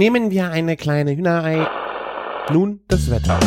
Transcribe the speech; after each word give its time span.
Nehmen 0.00 0.30
wir 0.30 0.50
eine 0.50 0.78
kleine 0.78 1.14
Hühnerei. 1.14 1.68
Nun 2.50 2.80
das 2.88 3.10
Wetter. 3.10 3.38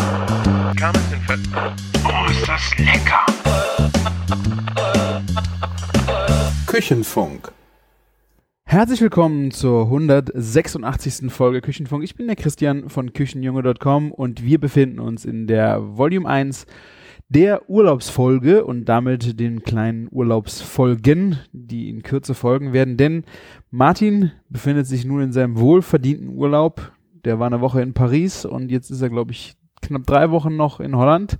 Oh, 2.06 2.29
ist 2.29 2.48
das 2.48 2.77
lecker! 2.77 3.25
Küchenfunk. 6.67 7.51
Herzlich 8.66 9.02
willkommen 9.02 9.50
zur 9.50 9.86
186. 9.86 11.31
Folge 11.31 11.62
Küchenfunk. 11.62 12.04
Ich 12.04 12.14
bin 12.14 12.28
der 12.28 12.36
Christian 12.36 12.88
von 12.88 13.14
Küchenjunge.com 13.14 14.12
und 14.12 14.44
wir 14.44 14.60
befinden 14.60 15.00
uns 15.00 15.26
in 15.26 15.48
der 15.48 15.98
Volume 15.98 16.30
1 16.30 16.68
der 17.34 17.70
Urlaubsfolge 17.70 18.63
und 18.65 18.86
damit 18.86 19.39
den 19.39 19.63
kleinen 19.63 20.07
Urlaubsfolgen, 20.11 21.39
die 21.52 21.89
in 21.89 22.04
Kürze 22.04 22.33
folgen 22.33 22.73
werden. 22.73 22.97
Denn 22.97 23.23
Martin 23.71 24.32
befindet 24.50 24.88
sich 24.88 25.05
nun 25.05 25.21
in 25.21 25.32
seinem 25.33 25.57
wohlverdienten 25.57 26.29
Urlaub. 26.29 26.91
Der 27.25 27.39
war 27.39 27.47
eine 27.47 27.61
Woche 27.61 27.82
in 27.82 27.93
Paris 27.93 28.46
und 28.46 28.71
jetzt 28.71 28.91
ist 28.91 29.01
er, 29.01 29.10
glaube 29.10 29.32
ich, 29.32 29.55
knapp 29.82 30.05
drei 30.05 30.32
Wochen 30.32 30.55
noch 30.55 30.79
in 30.79 30.96
Holland. 30.96 31.38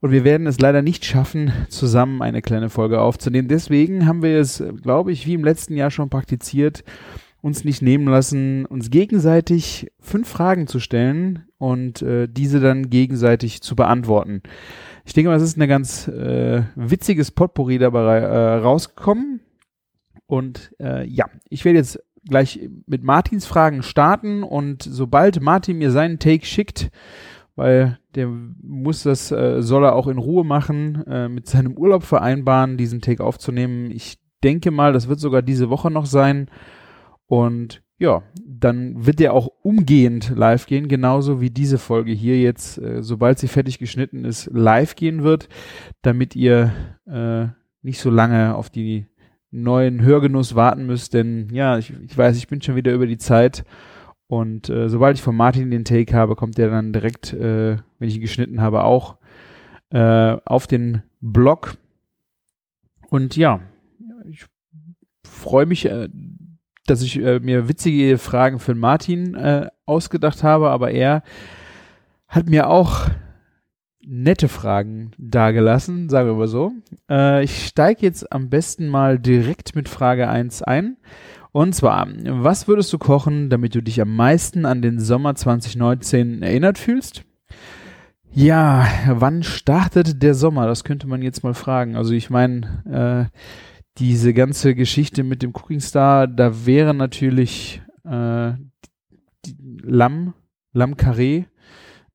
Und 0.00 0.12
wir 0.12 0.24
werden 0.24 0.46
es 0.46 0.58
leider 0.58 0.82
nicht 0.82 1.04
schaffen, 1.04 1.52
zusammen 1.68 2.22
eine 2.22 2.42
kleine 2.42 2.70
Folge 2.70 3.00
aufzunehmen. 3.00 3.48
Deswegen 3.48 4.06
haben 4.06 4.22
wir 4.22 4.38
es, 4.38 4.62
glaube 4.82 5.12
ich, 5.12 5.26
wie 5.26 5.34
im 5.34 5.44
letzten 5.44 5.76
Jahr 5.76 5.90
schon 5.90 6.08
praktiziert, 6.08 6.84
uns 7.42 7.64
nicht 7.64 7.82
nehmen 7.82 8.06
lassen, 8.06 8.66
uns 8.66 8.90
gegenseitig 8.90 9.90
fünf 10.00 10.28
Fragen 10.28 10.66
zu 10.66 10.80
stellen 10.80 11.44
und 11.58 12.02
äh, 12.02 12.28
diese 12.28 12.60
dann 12.60 12.90
gegenseitig 12.90 13.62
zu 13.62 13.76
beantworten. 13.76 14.42
Ich 15.04 15.12
denke 15.12 15.30
mal, 15.30 15.36
es 15.36 15.42
ist 15.42 15.56
eine 15.56 15.68
ganz 15.68 16.08
äh, 16.08 16.62
witziges 16.74 17.30
Potpourri 17.30 17.78
dabei 17.78 18.18
äh, 18.18 18.54
rausgekommen. 18.56 19.40
Und 20.26 20.74
äh, 20.78 21.06
ja, 21.06 21.26
ich 21.48 21.64
werde 21.64 21.78
jetzt 21.78 21.98
gleich 22.28 22.68
mit 22.86 23.02
Martins 23.02 23.46
Fragen 23.46 23.82
starten 23.82 24.42
und 24.42 24.82
sobald 24.82 25.40
Martin 25.40 25.78
mir 25.78 25.90
seinen 25.90 26.18
Take 26.18 26.44
schickt, 26.44 26.90
weil 27.56 27.98
der 28.14 28.28
muss 28.28 29.02
das, 29.02 29.30
äh, 29.32 29.62
soll 29.62 29.84
er 29.84 29.94
auch 29.94 30.06
in 30.06 30.18
Ruhe 30.18 30.44
machen, 30.44 31.04
äh, 31.06 31.28
mit 31.28 31.46
seinem 31.46 31.76
Urlaub 31.76 32.04
vereinbaren, 32.04 32.76
diesen 32.76 33.00
Take 33.00 33.24
aufzunehmen. 33.24 33.90
Ich 33.90 34.18
denke 34.42 34.70
mal, 34.70 34.92
das 34.92 35.08
wird 35.08 35.20
sogar 35.20 35.42
diese 35.42 35.70
Woche 35.70 35.90
noch 35.90 36.06
sein. 36.06 36.50
Und 37.26 37.82
ja, 38.00 38.22
dann 38.46 39.06
wird 39.06 39.20
der 39.20 39.34
auch 39.34 39.48
umgehend 39.62 40.32
live 40.34 40.66
gehen, 40.66 40.88
genauso 40.88 41.40
wie 41.40 41.50
diese 41.50 41.78
Folge 41.78 42.12
hier 42.12 42.40
jetzt, 42.40 42.78
äh, 42.78 43.02
sobald 43.02 43.38
sie 43.38 43.46
fertig 43.46 43.78
geschnitten 43.78 44.24
ist, 44.24 44.50
live 44.52 44.96
gehen 44.96 45.22
wird, 45.22 45.48
damit 46.00 46.34
ihr 46.34 46.72
äh, 47.06 47.46
nicht 47.82 48.00
so 48.00 48.10
lange 48.10 48.54
auf 48.56 48.70
die 48.70 49.06
neuen 49.50 50.02
Hörgenuss 50.02 50.54
warten 50.54 50.86
müsst, 50.86 51.12
denn 51.12 51.48
ja, 51.52 51.76
ich, 51.76 51.92
ich 52.02 52.16
weiß, 52.16 52.38
ich 52.38 52.48
bin 52.48 52.62
schon 52.62 52.76
wieder 52.76 52.92
über 52.92 53.06
die 53.06 53.18
Zeit 53.18 53.64
und 54.28 54.70
äh, 54.70 54.88
sobald 54.88 55.18
ich 55.18 55.22
von 55.22 55.36
Martin 55.36 55.70
den 55.70 55.84
Take 55.84 56.14
habe, 56.14 56.36
kommt 56.36 56.56
der 56.56 56.70
dann 56.70 56.94
direkt, 56.94 57.34
äh, 57.34 57.76
wenn 57.98 58.08
ich 58.08 58.14
ihn 58.14 58.22
geschnitten 58.22 58.62
habe, 58.62 58.84
auch 58.84 59.16
äh, 59.90 60.36
auf 60.44 60.66
den 60.66 61.02
Blog. 61.20 61.76
Und 63.10 63.36
ja, 63.36 63.60
ich 64.24 64.46
freue 65.24 65.66
mich, 65.66 65.84
äh, 65.84 66.08
dass 66.90 67.02
ich 67.02 67.22
äh, 67.22 67.38
mir 67.40 67.68
witzige 67.68 68.18
Fragen 68.18 68.58
für 68.58 68.74
Martin 68.74 69.34
äh, 69.34 69.68
ausgedacht 69.86 70.42
habe, 70.42 70.70
aber 70.70 70.90
er 70.90 71.22
hat 72.28 72.48
mir 72.48 72.68
auch 72.68 73.08
nette 74.02 74.48
Fragen 74.48 75.12
dargelassen, 75.18 76.08
sagen 76.08 76.28
wir 76.28 76.34
mal 76.34 76.48
so. 76.48 76.72
Äh, 77.08 77.44
ich 77.44 77.66
steige 77.66 78.02
jetzt 78.02 78.32
am 78.32 78.48
besten 78.48 78.88
mal 78.88 79.18
direkt 79.18 79.76
mit 79.76 79.88
Frage 79.88 80.28
1 80.28 80.62
ein. 80.62 80.96
Und 81.52 81.74
zwar, 81.74 82.08
was 82.24 82.68
würdest 82.68 82.92
du 82.92 82.98
kochen, 82.98 83.50
damit 83.50 83.74
du 83.74 83.82
dich 83.82 84.00
am 84.00 84.14
meisten 84.14 84.66
an 84.66 84.82
den 84.82 85.00
Sommer 85.00 85.34
2019 85.34 86.42
erinnert 86.42 86.78
fühlst? 86.78 87.24
Ja, 88.32 88.86
wann 89.08 89.42
startet 89.42 90.22
der 90.22 90.34
Sommer? 90.34 90.66
Das 90.66 90.84
könnte 90.84 91.08
man 91.08 91.22
jetzt 91.22 91.42
mal 91.42 91.54
fragen. 91.54 91.96
Also 91.96 92.12
ich 92.12 92.30
meine, 92.30 93.28
äh, 93.32 93.38
diese 94.00 94.32
ganze 94.32 94.74
Geschichte 94.74 95.22
mit 95.22 95.42
dem 95.42 95.52
Cooking 95.54 95.80
Star, 95.80 96.26
da 96.26 96.66
wäre 96.66 96.94
natürlich 96.94 97.82
äh, 98.04 98.52
Lamm, 99.82 100.34
Lamm 100.72 100.94
Carré. 100.94 101.44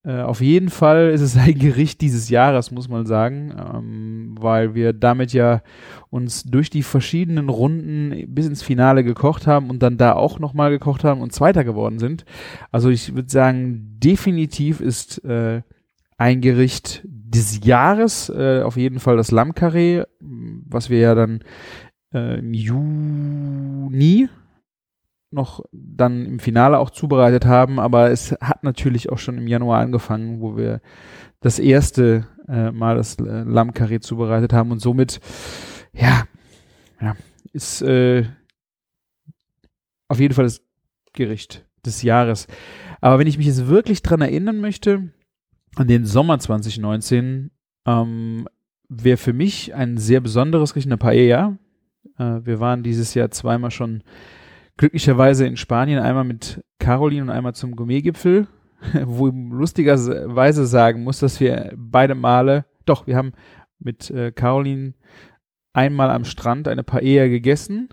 Äh, 0.04 0.22
auf 0.22 0.42
jeden 0.42 0.70
Fall 0.70 1.12
ist 1.12 1.22
es 1.22 1.38
ein 1.38 1.58
Gericht 1.58 2.02
dieses 2.02 2.30
Jahres, 2.30 2.72
muss 2.72 2.90
man 2.90 3.06
sagen, 3.06 3.54
ähm, 3.58 4.36
weil 4.40 4.74
wir 4.74 4.94
damit 4.94 5.32
ja 5.32 5.62
uns 6.10 6.44
durch 6.44 6.72
die 6.72 6.84
verschiedenen 6.84 7.50
Runden 7.50 8.34
bis 8.34 8.48
ins 8.48 8.64
Finale 8.64 9.04
gekocht 9.04 9.46
haben 9.46 9.70
und 9.70 9.84
dann 9.84 9.98
da 9.98 10.14
auch 10.14 10.40
nochmal 10.40 10.72
gekocht 10.72 11.04
haben 11.04 11.22
und 11.22 11.34
Zweiter 11.34 11.64
geworden 11.64 12.00
sind. 12.00 12.26
Also 12.72 12.90
ich 12.90 13.16
würde 13.16 13.30
sagen, 13.30 14.00
definitiv 14.00 14.80
ist 14.80 15.24
äh, 15.24 15.62
ein 16.18 16.42
Gericht 16.42 17.04
des 17.36 17.66
Jahres, 17.66 18.30
äh, 18.30 18.62
auf 18.62 18.78
jeden 18.78 19.00
Fall 19.00 19.18
das 19.18 19.32
Lammkarree, 19.32 20.04
was 20.20 20.90
wir 20.90 21.00
ja 21.00 21.16
dann 21.16 21.44
äh, 22.14 22.40
im 22.40 22.54
Juni 22.54 24.30
noch 25.32 25.64
dann 25.72 26.26
im 26.26 26.40
Finale 26.40 26.80
auch 26.80 26.90
zubereitet 26.90 27.46
haben, 27.46 27.80
aber 27.80 28.12
es 28.12 28.32
hat 28.42 28.64
natürlich 28.64 29.10
auch 29.10 29.18
schon 29.18 29.38
im 29.38 29.48
Januar 29.48 29.82
angefangen, 29.82 30.40
wo 30.40 30.56
wir 30.56 30.82
das 31.42 31.60
erste 31.60 32.28
äh, 32.48 32.72
Mal 32.72 32.96
das 32.96 33.20
äh, 33.20 33.44
Lammkarree 33.44 34.00
zubereitet 34.00 34.54
haben 34.54 34.72
und 34.72 34.80
somit, 34.80 35.20
ja, 35.94 36.26
ja, 37.02 37.16
ist 37.54 37.82
äh, 37.82 38.26
auf 40.08 40.20
jeden 40.20 40.34
Fall 40.34 40.46
das 40.46 40.62
Gericht 41.14 41.66
des 41.86 42.02
Jahres. 42.02 42.48
Aber 43.02 43.20
wenn 43.20 43.28
ich 43.28 43.38
mich 43.38 43.48
jetzt 43.48 43.68
wirklich 43.68 44.02
dran 44.02 44.22
erinnern 44.22 44.60
möchte, 44.60 45.12
an 45.76 45.88
den 45.88 46.06
Sommer 46.06 46.40
2019 46.40 47.52
ähm, 47.86 48.48
wäre 48.90 49.18
für 49.18 49.34
mich 49.34 49.74
ein 49.76 49.98
sehr 49.98 50.22
besonderes 50.22 50.74
Gericht 50.74 50.88
eine 50.88 50.98
Paella. 50.98 51.58
Äh, 52.18 52.42
wir 52.44 52.60
waren 52.60 52.84
dieses 52.84 53.14
Jahr 53.14 53.32
zweimal 53.32 53.72
schon 53.72 54.04
glücklicherweise 54.78 55.46
in 55.46 55.58
Spanien, 55.58 56.00
einmal 56.00 56.24
mit 56.24 56.64
Caroline 56.80 57.24
und 57.24 57.30
einmal 57.30 57.56
zum 57.56 57.76
Gourmetgipfel, 57.76 58.48
wo 59.06 59.28
ich 59.28 59.34
lustigerweise 59.34 60.66
sagen 60.66 61.04
muss, 61.04 61.20
dass 61.20 61.40
wir 61.40 61.74
beide 61.76 62.16
Male, 62.16 62.66
doch, 62.86 63.08
wir 63.08 63.16
haben 63.16 63.34
mit 63.80 64.10
äh, 64.10 64.32
Caroline 64.32 64.94
einmal 65.74 66.10
am 66.10 66.26
Strand 66.26 66.68
eine 66.68 66.84
Paella 66.84 67.28
gegessen, 67.28 67.90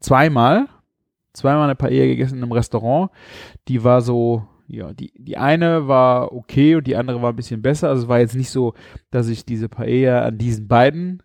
zweimal, 0.00 0.66
zweimal 1.32 1.64
eine 1.64 1.74
Paella 1.74 2.06
gegessen 2.06 2.38
in 2.38 2.42
einem 2.42 2.52
Restaurant. 2.52 3.10
Die 3.68 3.84
war 3.84 4.00
so 4.00 4.46
ja, 4.68 4.92
die, 4.92 5.12
die 5.16 5.36
eine 5.36 5.88
war 5.88 6.32
okay 6.32 6.74
und 6.76 6.86
die 6.86 6.96
andere 6.96 7.22
war 7.22 7.32
ein 7.32 7.36
bisschen 7.36 7.62
besser. 7.62 7.88
Also 7.88 8.04
es 8.04 8.08
war 8.08 8.18
jetzt 8.18 8.34
nicht 8.34 8.50
so, 8.50 8.74
dass 9.10 9.28
ich 9.28 9.44
diese 9.44 9.68
Paella 9.68 10.24
an 10.24 10.38
diesen 10.38 10.68
beiden 10.68 11.22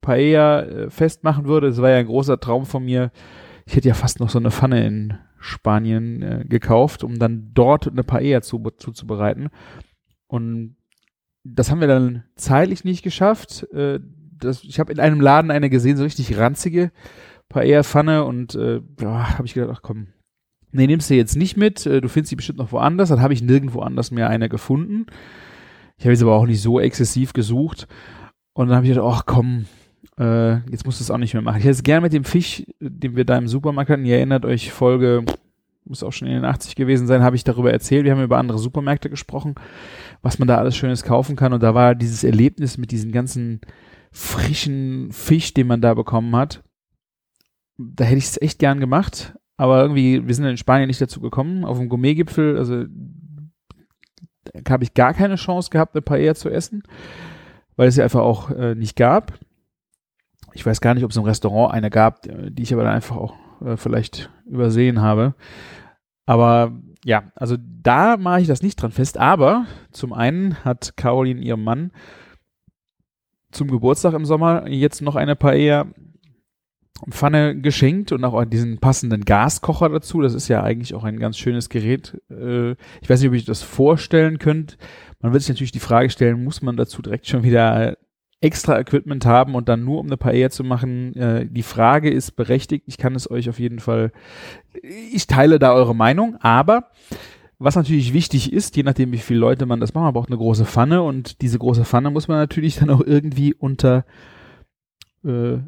Paella 0.00 0.62
äh, 0.62 0.90
festmachen 0.90 1.46
würde. 1.46 1.68
Es 1.68 1.80
war 1.80 1.90
ja 1.90 1.96
ein 1.96 2.06
großer 2.06 2.38
Traum 2.38 2.66
von 2.66 2.84
mir. 2.84 3.10
Ich 3.66 3.76
hätte 3.76 3.88
ja 3.88 3.94
fast 3.94 4.20
noch 4.20 4.30
so 4.30 4.38
eine 4.38 4.50
Pfanne 4.50 4.86
in 4.86 5.18
Spanien 5.38 6.22
äh, 6.22 6.44
gekauft, 6.48 7.04
um 7.04 7.18
dann 7.18 7.50
dort 7.54 7.88
eine 7.88 8.02
Paella 8.02 8.42
zu, 8.42 8.58
zuzubereiten. 8.76 9.48
Und 10.26 10.76
das 11.44 11.70
haben 11.70 11.80
wir 11.80 11.88
dann 11.88 12.24
zeitlich 12.34 12.84
nicht 12.84 13.02
geschafft. 13.02 13.64
Äh, 13.72 14.00
das, 14.38 14.64
ich 14.64 14.80
habe 14.80 14.92
in 14.92 15.00
einem 15.00 15.20
Laden 15.20 15.50
eine 15.50 15.70
gesehen, 15.70 15.96
so 15.96 16.04
richtig 16.04 16.36
ranzige 16.36 16.90
Paella-Pfanne 17.48 18.24
und 18.24 18.54
äh, 18.54 18.80
habe 19.00 19.46
ich 19.46 19.54
gedacht, 19.54 19.70
ach 19.72 19.82
komm, 19.82 20.08
nee, 20.76 20.86
nimmst 20.86 21.10
du 21.10 21.14
jetzt 21.14 21.36
nicht 21.36 21.56
mit, 21.56 21.86
äh, 21.86 22.00
du 22.00 22.08
findest 22.08 22.30
sie 22.30 22.36
bestimmt 22.36 22.58
noch 22.58 22.72
woanders. 22.72 23.08
Dann 23.08 23.20
habe 23.20 23.34
ich 23.34 23.42
nirgendwo 23.42 23.80
anders 23.80 24.10
mehr 24.10 24.28
eine 24.28 24.48
gefunden. 24.48 25.06
Ich 25.98 26.04
habe 26.04 26.12
jetzt 26.12 26.22
aber 26.22 26.34
auch 26.34 26.46
nicht 26.46 26.62
so 26.62 26.78
exzessiv 26.78 27.32
gesucht. 27.32 27.88
Und 28.52 28.68
dann 28.68 28.76
habe 28.76 28.86
ich 28.86 28.94
gedacht, 28.94 29.12
ach 29.12 29.26
komm, 29.26 29.66
äh, 30.18 30.58
jetzt 30.70 30.86
musst 30.86 31.00
du 31.00 31.04
es 31.04 31.10
auch 31.10 31.18
nicht 31.18 31.34
mehr 31.34 31.42
machen. 31.42 31.58
Ich 31.58 31.64
hätte 31.64 31.72
es 31.72 31.82
gerne 31.82 32.02
mit 32.02 32.12
dem 32.12 32.24
Fisch, 32.24 32.64
den 32.80 33.16
wir 33.16 33.24
da 33.24 33.36
im 33.36 33.48
Supermarkt 33.48 33.90
hatten. 33.90 34.04
Ihr 34.04 34.16
erinnert 34.16 34.44
euch, 34.44 34.72
Folge, 34.72 35.24
muss 35.84 36.02
auch 36.02 36.12
schon 36.12 36.28
in 36.28 36.34
den 36.34 36.44
80 36.44 36.74
gewesen 36.74 37.06
sein, 37.06 37.22
habe 37.22 37.36
ich 37.36 37.44
darüber 37.44 37.72
erzählt. 37.72 38.04
Wir 38.04 38.12
haben 38.12 38.22
über 38.22 38.38
andere 38.38 38.58
Supermärkte 38.58 39.10
gesprochen, 39.10 39.54
was 40.22 40.38
man 40.38 40.48
da 40.48 40.58
alles 40.58 40.76
Schönes 40.76 41.02
kaufen 41.02 41.36
kann. 41.36 41.52
Und 41.52 41.62
da 41.62 41.74
war 41.74 41.94
dieses 41.94 42.24
Erlebnis 42.24 42.78
mit 42.78 42.90
diesem 42.90 43.12
ganzen 43.12 43.60
frischen 44.10 45.12
Fisch, 45.12 45.54
den 45.54 45.66
man 45.66 45.80
da 45.80 45.94
bekommen 45.94 46.34
hat. 46.34 46.62
Da 47.78 48.04
hätte 48.04 48.18
ich 48.18 48.24
es 48.24 48.40
echt 48.40 48.58
gern 48.58 48.80
gemacht. 48.80 49.34
Aber 49.56 49.80
irgendwie, 49.82 50.26
wir 50.26 50.34
sind 50.34 50.44
in 50.44 50.56
Spanien 50.56 50.88
nicht 50.88 51.00
dazu 51.00 51.20
gekommen. 51.20 51.64
Auf 51.64 51.78
dem 51.78 51.88
Gourmetgipfel, 51.88 52.58
also 52.58 52.84
habe 54.68 54.84
ich 54.84 54.94
gar 54.94 55.14
keine 55.14 55.36
Chance 55.36 55.70
gehabt, 55.70 55.94
eine 55.94 56.02
Paella 56.02 56.34
zu 56.34 56.48
essen, 56.50 56.82
weil 57.76 57.88
es 57.88 57.94
sie 57.94 58.02
einfach 58.02 58.20
auch 58.20 58.50
äh, 58.50 58.74
nicht 58.74 58.96
gab. 58.96 59.38
Ich 60.52 60.64
weiß 60.64 60.80
gar 60.80 60.94
nicht, 60.94 61.04
ob 61.04 61.10
es 61.10 61.16
im 61.16 61.24
Restaurant 61.24 61.74
eine 61.74 61.90
gab, 61.90 62.26
äh, 62.26 62.50
die 62.50 62.62
ich 62.62 62.72
aber 62.72 62.84
dann 62.84 62.94
einfach 62.94 63.16
auch 63.16 63.34
äh, 63.60 63.76
vielleicht 63.76 64.30
übersehen 64.46 65.00
habe. 65.00 65.34
Aber 66.26 66.72
ja, 67.04 67.30
also 67.34 67.56
da 67.58 68.16
mache 68.16 68.40
ich 68.40 68.48
das 68.48 68.62
nicht 68.62 68.76
dran 68.76 68.90
fest. 68.90 69.18
Aber 69.18 69.66
zum 69.92 70.12
einen 70.12 70.64
hat 70.64 70.96
Caroline 70.96 71.40
ihrem 71.40 71.62
Mann 71.62 71.92
zum 73.52 73.70
Geburtstag 73.70 74.12
im 74.14 74.26
Sommer 74.26 74.68
jetzt 74.68 75.02
noch 75.02 75.16
eine 75.16 75.36
Paella 75.36 75.86
Pfanne 77.10 77.60
geschenkt 77.60 78.12
und 78.12 78.24
auch 78.24 78.44
diesen 78.44 78.78
passenden 78.78 79.24
Gaskocher 79.24 79.88
dazu. 79.88 80.20
Das 80.20 80.34
ist 80.34 80.48
ja 80.48 80.62
eigentlich 80.62 80.94
auch 80.94 81.04
ein 81.04 81.18
ganz 81.18 81.38
schönes 81.38 81.68
Gerät. 81.68 82.20
Äh, 82.30 82.72
ich 83.00 83.08
weiß 83.08 83.20
nicht, 83.20 83.28
ob 83.28 83.34
ich 83.34 83.44
das 83.44 83.62
vorstellen 83.62 84.38
könnt. 84.38 84.78
Man 85.20 85.32
wird 85.32 85.42
sich 85.42 85.50
natürlich 85.50 85.72
die 85.72 85.80
Frage 85.80 86.10
stellen, 86.10 86.44
muss 86.44 86.62
man 86.62 86.76
dazu 86.76 87.02
direkt 87.02 87.26
schon 87.26 87.42
wieder 87.42 87.96
extra 88.40 88.78
Equipment 88.78 89.24
haben 89.24 89.54
und 89.54 89.68
dann 89.68 89.84
nur 89.84 90.00
um 90.00 90.06
eine 90.06 90.16
Paella 90.16 90.50
zu 90.50 90.64
machen. 90.64 91.14
Äh, 91.16 91.46
die 91.46 91.62
Frage 91.62 92.10
ist 92.10 92.32
berechtigt. 92.32 92.84
Ich 92.86 92.98
kann 92.98 93.14
es 93.14 93.30
euch 93.30 93.48
auf 93.48 93.58
jeden 93.58 93.80
Fall, 93.80 94.12
ich 95.12 95.26
teile 95.26 95.58
da 95.58 95.72
eure 95.72 95.94
Meinung, 95.94 96.36
aber 96.40 96.90
was 97.58 97.76
natürlich 97.76 98.12
wichtig 98.12 98.52
ist, 98.52 98.76
je 98.76 98.82
nachdem 98.82 99.12
wie 99.12 99.18
viele 99.18 99.40
Leute 99.40 99.64
man 99.64 99.80
das 99.80 99.94
macht, 99.94 100.04
man 100.04 100.12
braucht 100.12 100.28
eine 100.28 100.36
große 100.36 100.66
Pfanne 100.66 101.02
und 101.02 101.40
diese 101.40 101.58
große 101.58 101.86
Pfanne 101.86 102.10
muss 102.10 102.28
man 102.28 102.36
natürlich 102.36 102.76
dann 102.76 102.90
auch 102.90 103.00
irgendwie 103.00 103.54
unter 103.54 104.04
äh, 105.24 105.58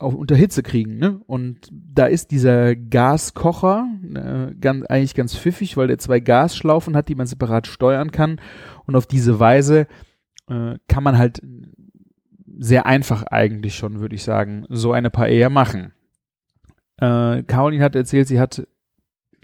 auch 0.00 0.14
unter 0.14 0.34
Hitze 0.34 0.62
kriegen, 0.62 0.98
ne? 0.98 1.20
Und 1.26 1.68
da 1.70 2.06
ist 2.06 2.30
dieser 2.30 2.74
Gaskocher 2.74 3.86
äh, 4.14 4.54
ganz, 4.54 4.86
eigentlich 4.86 5.14
ganz 5.14 5.36
pfiffig, 5.36 5.76
weil 5.76 5.88
der 5.88 5.98
zwei 5.98 6.20
Gasschlaufen 6.20 6.96
hat, 6.96 7.08
die 7.08 7.14
man 7.14 7.26
separat 7.26 7.66
steuern 7.66 8.10
kann. 8.10 8.40
Und 8.86 8.96
auf 8.96 9.06
diese 9.06 9.38
Weise 9.40 9.86
äh, 10.48 10.76
kann 10.88 11.04
man 11.04 11.18
halt 11.18 11.42
sehr 12.58 12.86
einfach 12.86 13.22
eigentlich 13.24 13.74
schon, 13.74 14.00
würde 14.00 14.14
ich 14.14 14.22
sagen, 14.22 14.66
so 14.68 14.92
eine 14.92 15.10
Paella 15.10 15.48
machen. 15.48 15.92
Äh, 16.98 17.42
Caroline 17.44 17.82
hat 17.84 17.96
erzählt, 17.96 18.28
sie 18.28 18.40
hat 18.40 18.66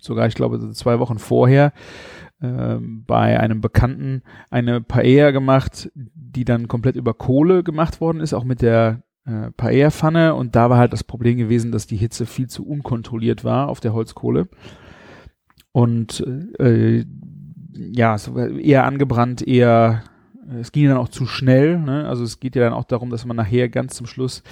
sogar, 0.00 0.26
ich 0.26 0.34
glaube, 0.34 0.72
zwei 0.72 0.98
Wochen 0.98 1.18
vorher 1.18 1.72
äh, 2.40 2.76
bei 2.80 3.40
einem 3.40 3.60
Bekannten 3.60 4.22
eine 4.50 4.80
Paella 4.80 5.30
gemacht, 5.30 5.90
die 5.94 6.44
dann 6.44 6.68
komplett 6.68 6.96
über 6.96 7.14
Kohle 7.14 7.62
gemacht 7.62 8.00
worden 8.00 8.20
ist, 8.20 8.34
auch 8.34 8.44
mit 8.44 8.60
der 8.60 9.02
äh, 9.26 9.50
Paella-Pfanne. 9.56 10.34
Und 10.34 10.56
da 10.56 10.70
war 10.70 10.78
halt 10.78 10.92
das 10.92 11.04
Problem 11.04 11.36
gewesen, 11.36 11.72
dass 11.72 11.86
die 11.86 11.96
Hitze 11.96 12.26
viel 12.26 12.48
zu 12.48 12.66
unkontrolliert 12.66 13.44
war 13.44 13.68
auf 13.68 13.80
der 13.80 13.92
Holzkohle. 13.92 14.48
Und 15.72 16.24
äh, 16.58 17.04
ja, 17.74 18.14
es 18.14 18.34
war 18.34 18.48
eher 18.48 18.84
angebrannt, 18.84 19.46
eher 19.46 20.02
es 20.60 20.72
ging 20.72 20.88
dann 20.88 20.96
auch 20.96 21.08
zu 21.08 21.26
schnell. 21.26 21.78
Ne? 21.78 22.06
Also 22.08 22.24
es 22.24 22.40
geht 22.40 22.56
ja 22.56 22.62
dann 22.62 22.72
auch 22.72 22.84
darum, 22.84 23.10
dass 23.10 23.24
man 23.24 23.36
nachher 23.36 23.68
ganz 23.68 23.94
zum 23.96 24.06
Schluss 24.06 24.42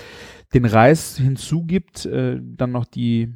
den 0.52 0.64
Reis 0.64 1.16
hinzugibt, 1.16 2.06
äh, 2.06 2.40
dann 2.42 2.72
noch 2.72 2.84
die 2.84 3.32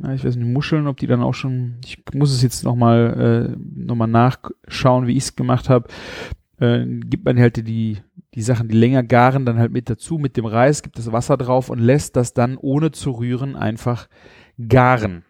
ja, 0.00 0.12
ich 0.14 0.24
weiß 0.24 0.36
nicht, 0.36 0.46
Muscheln, 0.48 0.86
ob 0.86 0.96
die 0.98 1.08
dann 1.08 1.22
auch 1.22 1.34
schon, 1.34 1.74
ich 1.84 1.98
muss 2.14 2.32
es 2.32 2.42
jetzt 2.42 2.64
nochmal 2.64 3.56
äh, 3.56 3.56
noch 3.74 4.06
nachschauen, 4.06 5.08
wie 5.08 5.16
ich 5.16 5.24
es 5.24 5.36
gemacht 5.36 5.68
habe, 5.68 5.88
äh, 6.60 6.86
gibt 6.86 7.24
man 7.24 7.38
halt 7.38 7.66
die, 7.66 7.98
die 8.38 8.42
Sachen, 8.42 8.68
die 8.68 8.76
länger 8.76 9.02
garen, 9.02 9.44
dann 9.44 9.58
halt 9.58 9.72
mit 9.72 9.90
dazu, 9.90 10.16
mit 10.16 10.36
dem 10.36 10.46
Reis, 10.46 10.82
gibt 10.84 10.96
das 10.96 11.10
Wasser 11.10 11.36
drauf 11.36 11.70
und 11.70 11.80
lässt 11.80 12.14
das 12.14 12.34
dann 12.34 12.56
ohne 12.56 12.92
zu 12.92 13.10
rühren 13.10 13.56
einfach 13.56 14.08
garen. 14.68 15.24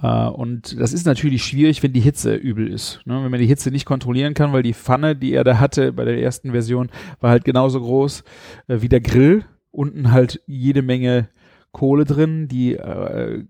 Uh, 0.00 0.30
und 0.30 0.80
das 0.80 0.92
ist 0.92 1.06
natürlich 1.06 1.42
schwierig, 1.42 1.82
wenn 1.82 1.92
die 1.92 1.98
Hitze 1.98 2.36
übel 2.36 2.68
ist. 2.68 3.00
Ne? 3.04 3.20
Wenn 3.24 3.32
man 3.32 3.40
die 3.40 3.48
Hitze 3.48 3.72
nicht 3.72 3.84
kontrollieren 3.84 4.34
kann, 4.34 4.52
weil 4.52 4.62
die 4.62 4.74
Pfanne, 4.74 5.16
die 5.16 5.32
er 5.32 5.42
da 5.42 5.58
hatte 5.58 5.92
bei 5.92 6.04
der 6.04 6.22
ersten 6.22 6.52
Version, 6.52 6.88
war 7.18 7.30
halt 7.30 7.44
genauso 7.44 7.80
groß 7.80 8.22
äh, 8.68 8.80
wie 8.80 8.88
der 8.88 9.00
Grill. 9.00 9.44
Unten 9.72 10.12
halt 10.12 10.40
jede 10.46 10.82
Menge 10.82 11.28
Kohle 11.72 12.04
drin, 12.04 12.46
die 12.46 12.74
äh, 12.74 13.42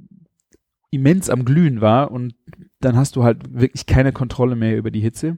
immens 0.90 1.28
am 1.28 1.44
Glühen 1.44 1.82
war 1.82 2.10
und 2.10 2.34
dann 2.80 2.96
hast 2.96 3.16
du 3.16 3.24
halt 3.24 3.42
wirklich 3.52 3.84
keine 3.84 4.12
Kontrolle 4.12 4.56
mehr 4.56 4.78
über 4.78 4.90
die 4.90 5.00
Hitze. 5.00 5.36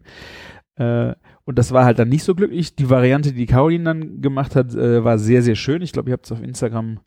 Äh, 0.77 1.15
und 1.51 1.59
das 1.59 1.73
war 1.73 1.85
halt 1.85 1.99
dann 1.99 2.09
nicht 2.09 2.23
so 2.23 2.37
glücklich. 2.37 2.77
Die 2.77 2.91
Variante, 2.91 3.33
die 3.33 3.47
Caroline 3.47 3.83
dann 3.83 4.21
gemacht 4.21 4.55
hat, 4.55 4.73
äh, 4.73 5.03
war 5.03 5.19
sehr, 5.19 5.43
sehr 5.43 5.57
schön. 5.57 5.83
Ich 5.83 5.91
glaube, 5.91 6.09
ihr 6.09 6.13
habt 6.13 6.27
es 6.27 6.31
auf 6.31 6.41
Instagram 6.41 7.01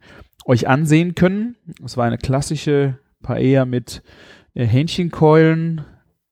euch 0.43 0.67
ansehen 0.67 1.15
können. 1.15 1.55
Es 1.81 1.95
war 1.95 2.03
eine 2.03 2.17
klassische 2.17 2.99
Paella 3.21 3.63
mit 3.63 4.03
äh, 4.53 4.65
Hähnchenkeulen, 4.65 5.85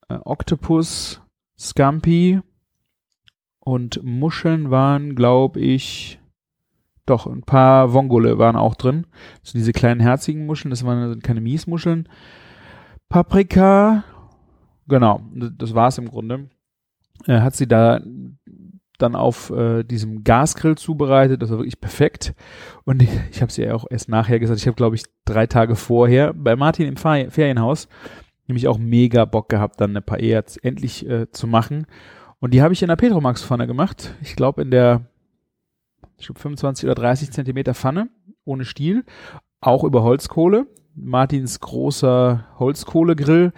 äh, 0.09 0.15
Oktopus, 0.25 1.21
Scampi 1.57 2.41
und 3.61 4.03
Muscheln 4.03 4.71
waren, 4.71 5.15
glaube 5.15 5.61
ich, 5.61 6.19
doch, 7.05 7.27
ein 7.27 7.43
paar 7.43 7.93
Vongole 7.93 8.37
waren 8.37 8.57
auch 8.57 8.75
drin. 8.75 9.07
Sind 9.41 9.59
diese 9.59 9.71
kleinen 9.71 10.01
herzigen 10.01 10.45
Muscheln, 10.45 10.71
das 10.71 10.85
waren 10.85 11.21
keine 11.21 11.39
Miesmuscheln. 11.39 12.09
Paprika, 13.07 14.03
genau, 14.89 15.21
das 15.33 15.73
war 15.73 15.87
es 15.87 15.97
im 15.97 16.09
Grunde. 16.09 16.49
Er 17.27 17.43
hat 17.43 17.55
sie 17.55 17.67
da 17.67 18.01
dann 18.97 19.15
auf 19.15 19.49
äh, 19.49 19.83
diesem 19.83 20.23
Gasgrill 20.23 20.75
zubereitet. 20.75 21.41
Das 21.41 21.49
war 21.49 21.57
wirklich 21.57 21.81
perfekt. 21.81 22.33
Und 22.83 23.01
ich, 23.01 23.09
ich 23.31 23.41
habe 23.41 23.51
sie 23.51 23.63
ja 23.63 23.73
auch 23.73 23.85
erst 23.89 24.09
nachher 24.09 24.39
gesagt. 24.39 24.59
Ich 24.59 24.67
habe, 24.67 24.75
glaube 24.75 24.95
ich, 24.95 25.03
drei 25.25 25.47
Tage 25.47 25.75
vorher 25.75 26.33
bei 26.33 26.55
Martin 26.55 26.87
im 26.87 26.97
Ferienhaus 26.97 27.87
nämlich 28.51 28.67
auch 28.67 28.77
mega 28.77 29.25
Bock 29.25 29.49
gehabt, 29.49 29.79
dann 29.79 29.91
eine 29.91 30.01
Paella 30.01 30.43
endlich 30.61 31.07
äh, 31.07 31.31
zu 31.31 31.47
machen. 31.47 31.87
Und 32.39 32.53
die 32.53 32.61
habe 32.61 32.73
ich 32.73 32.81
in 32.81 32.89
der 32.89 32.95
Petromax-Pfanne 32.97 33.65
gemacht. 33.65 34.13
Ich 34.21 34.35
glaube, 34.35 34.61
in 34.61 34.71
der 34.71 35.07
ich 36.17 36.27
glaube 36.27 36.39
25 36.39 36.85
oder 36.85 36.95
30 36.95 37.31
Zentimeter 37.31 37.73
Pfanne 37.73 38.09
ohne 38.43 38.65
Stiel, 38.65 39.05
auch 39.61 39.83
über 39.83 40.03
Holzkohle. 40.03 40.67
Martins 40.93 41.61
großer 41.61 42.45
Holzkohlegrill, 42.59 43.53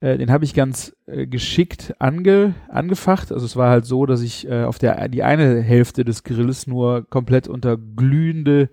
äh, 0.00 0.18
den 0.18 0.30
habe 0.30 0.44
ich 0.44 0.54
ganz 0.54 0.96
äh, 1.06 1.26
geschickt 1.26 1.94
ange, 1.98 2.54
angefacht. 2.68 3.32
Also 3.32 3.44
es 3.46 3.56
war 3.56 3.70
halt 3.70 3.84
so, 3.84 4.06
dass 4.06 4.22
ich 4.22 4.48
äh, 4.48 4.64
auf 4.64 4.78
der 4.78 5.08
die 5.08 5.22
eine 5.22 5.60
Hälfte 5.60 6.04
des 6.04 6.24
Grills 6.24 6.66
nur 6.66 7.08
komplett 7.08 7.48
unter 7.48 7.76
glühende 7.76 8.68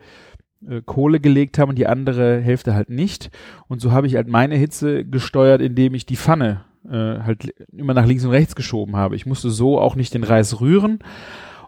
äh, 0.68 0.82
Kohle 0.86 1.20
gelegt 1.20 1.58
habe 1.58 1.70
und 1.70 1.78
die 1.78 1.88
andere 1.88 2.40
Hälfte 2.40 2.74
halt 2.74 2.90
nicht. 2.90 3.32
Und 3.68 3.82
so 3.82 3.92
habe 3.92 4.08
ich 4.08 4.16
halt 4.16 4.28
meine 4.28 4.56
Hitze 4.56 5.06
gesteuert, 5.06 5.62
indem 5.62 5.94
ich 5.94 6.06
die 6.06 6.18
Pfanne 6.18 6.66
äh, 6.86 7.20
halt 7.20 7.54
immer 7.72 7.94
nach 7.94 8.06
links 8.06 8.26
und 8.26 8.32
rechts 8.32 8.56
geschoben 8.56 8.96
habe. 8.96 9.16
Ich 9.16 9.26
musste 9.26 9.50
so 9.50 9.80
auch 9.80 9.96
nicht 9.96 10.14
den 10.14 10.24
Reis 10.24 10.60
rühren, 10.60 11.00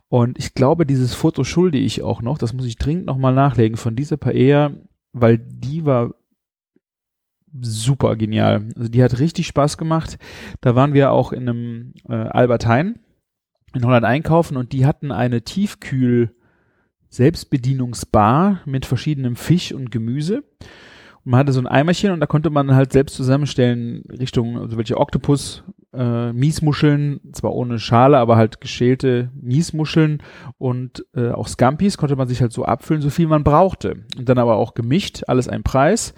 und 0.08 0.38
ich 0.38 0.54
glaube, 0.54 0.86
dieses 0.86 1.14
Foto 1.14 1.44
schulde 1.44 1.78
ich 1.78 2.04
auch 2.04 2.22
noch, 2.22 2.38
das 2.38 2.54
muss 2.54 2.66
ich 2.66 2.78
dringend 2.78 3.06
nochmal 3.06 3.34
nachlegen 3.34 3.78
von 3.78 3.96
dieser 3.96 4.18
Paella, 4.18 4.72
weil 5.14 5.38
die 5.38 5.86
war 5.86 6.14
super 7.62 8.16
genial. 8.16 8.70
Also 8.76 8.90
die 8.90 9.04
hat 9.04 9.20
richtig 9.20 9.48
Spaß 9.48 9.78
gemacht. 9.78 10.18
Da 10.62 10.76
waren 10.76 10.94
wir 10.94 11.12
auch 11.12 11.32
in 11.32 11.50
einem 11.50 11.94
äh, 12.08 12.14
Albert 12.14 12.66
Heijn 12.66 13.00
in 13.74 13.86
Holland 13.86 14.06
einkaufen 14.06 14.58
und 14.58 14.72
die 14.72 14.86
hatten 14.86 15.12
eine 15.12 15.42
Tiefkühl 15.42 16.36
Selbstbedienungsbar 17.10 18.62
mit 18.66 18.86
verschiedenem 18.86 19.36
Fisch 19.36 19.72
und 19.74 19.92
Gemüse. 19.92 20.44
Und 21.24 21.32
man 21.32 21.40
hatte 21.40 21.54
so 21.54 21.60
ein 21.60 21.68
Eimerchen 21.68 22.12
und 22.12 22.20
da 22.20 22.28
konnte 22.28 22.50
man 22.50 22.76
halt 22.76 22.92
selbst 22.92 23.16
zusammenstellen 23.16 24.04
Richtung, 24.10 24.60
also 24.60 24.78
welche 24.78 24.98
Oktopus 24.98 25.64
äh, 25.94 26.34
Miesmuscheln, 26.34 27.22
zwar 27.32 27.54
ohne 27.54 27.80
Schale, 27.80 28.18
aber 28.18 28.36
halt 28.36 28.62
geschälte 28.62 29.32
Miesmuscheln 29.34 30.22
und 30.58 31.06
äh, 31.16 31.32
auch 31.32 31.48
Scampis 31.48 31.98
konnte 31.98 32.16
man 32.16 32.28
sich 32.28 32.42
halt 32.42 32.52
so 32.52 32.66
abfüllen, 32.66 33.02
so 33.02 33.10
viel 33.10 33.28
man 33.28 33.44
brauchte. 33.44 34.04
Und 34.18 34.30
dann 34.30 34.38
aber 34.38 34.58
auch 34.58 34.74
gemischt, 34.74 35.24
alles 35.28 35.48
ein 35.48 35.64
Preis. 35.64 36.14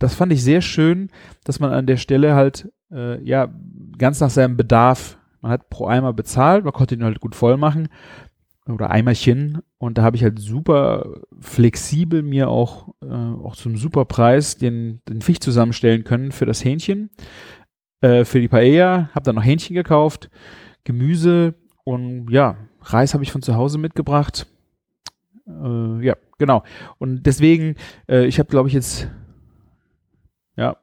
Das 0.00 0.14
fand 0.14 0.32
ich 0.32 0.42
sehr 0.42 0.62
schön, 0.62 1.10
dass 1.44 1.60
man 1.60 1.72
an 1.72 1.86
der 1.86 1.96
Stelle 1.96 2.34
halt, 2.34 2.68
äh, 2.90 3.22
ja, 3.22 3.48
ganz 3.98 4.18
nach 4.18 4.30
seinem 4.30 4.56
Bedarf, 4.56 5.18
man 5.42 5.52
hat 5.52 5.70
pro 5.70 5.86
Eimer 5.86 6.12
bezahlt, 6.12 6.64
man 6.64 6.72
konnte 6.72 6.96
ihn 6.96 7.04
halt 7.04 7.20
gut 7.20 7.36
voll 7.36 7.56
machen 7.56 7.88
oder 8.66 8.90
Eimerchen 8.90 9.58
und 9.78 9.98
da 9.98 10.02
habe 10.02 10.16
ich 10.16 10.22
halt 10.22 10.38
super 10.38 11.20
flexibel 11.40 12.22
mir 12.22 12.48
auch 12.48 12.94
äh, 13.02 13.06
auch 13.06 13.56
zum 13.56 13.76
super 13.76 14.04
Preis 14.04 14.58
den 14.58 15.00
den 15.08 15.22
Fisch 15.22 15.40
zusammenstellen 15.40 16.04
können 16.04 16.30
für 16.30 16.46
das 16.46 16.64
Hähnchen 16.64 17.10
äh, 18.00 18.24
für 18.24 18.40
die 18.40 18.48
Paella, 18.48 19.10
habe 19.14 19.24
dann 19.24 19.36
noch 19.36 19.44
Hähnchen 19.44 19.74
gekauft, 19.74 20.30
Gemüse 20.84 21.54
und 21.84 22.30
ja, 22.30 22.56
Reis 22.82 23.14
habe 23.14 23.24
ich 23.24 23.32
von 23.32 23.42
zu 23.42 23.56
Hause 23.56 23.78
mitgebracht. 23.78 24.46
Äh, 25.46 26.04
ja, 26.04 26.16
genau. 26.38 26.62
Und 26.98 27.24
deswegen, 27.24 27.74
äh, 28.08 28.24
ich 28.26 28.38
habe 28.38 28.48
glaube 28.48 28.68
ich 28.68 28.74
jetzt 28.74 29.08
ja 30.56 30.76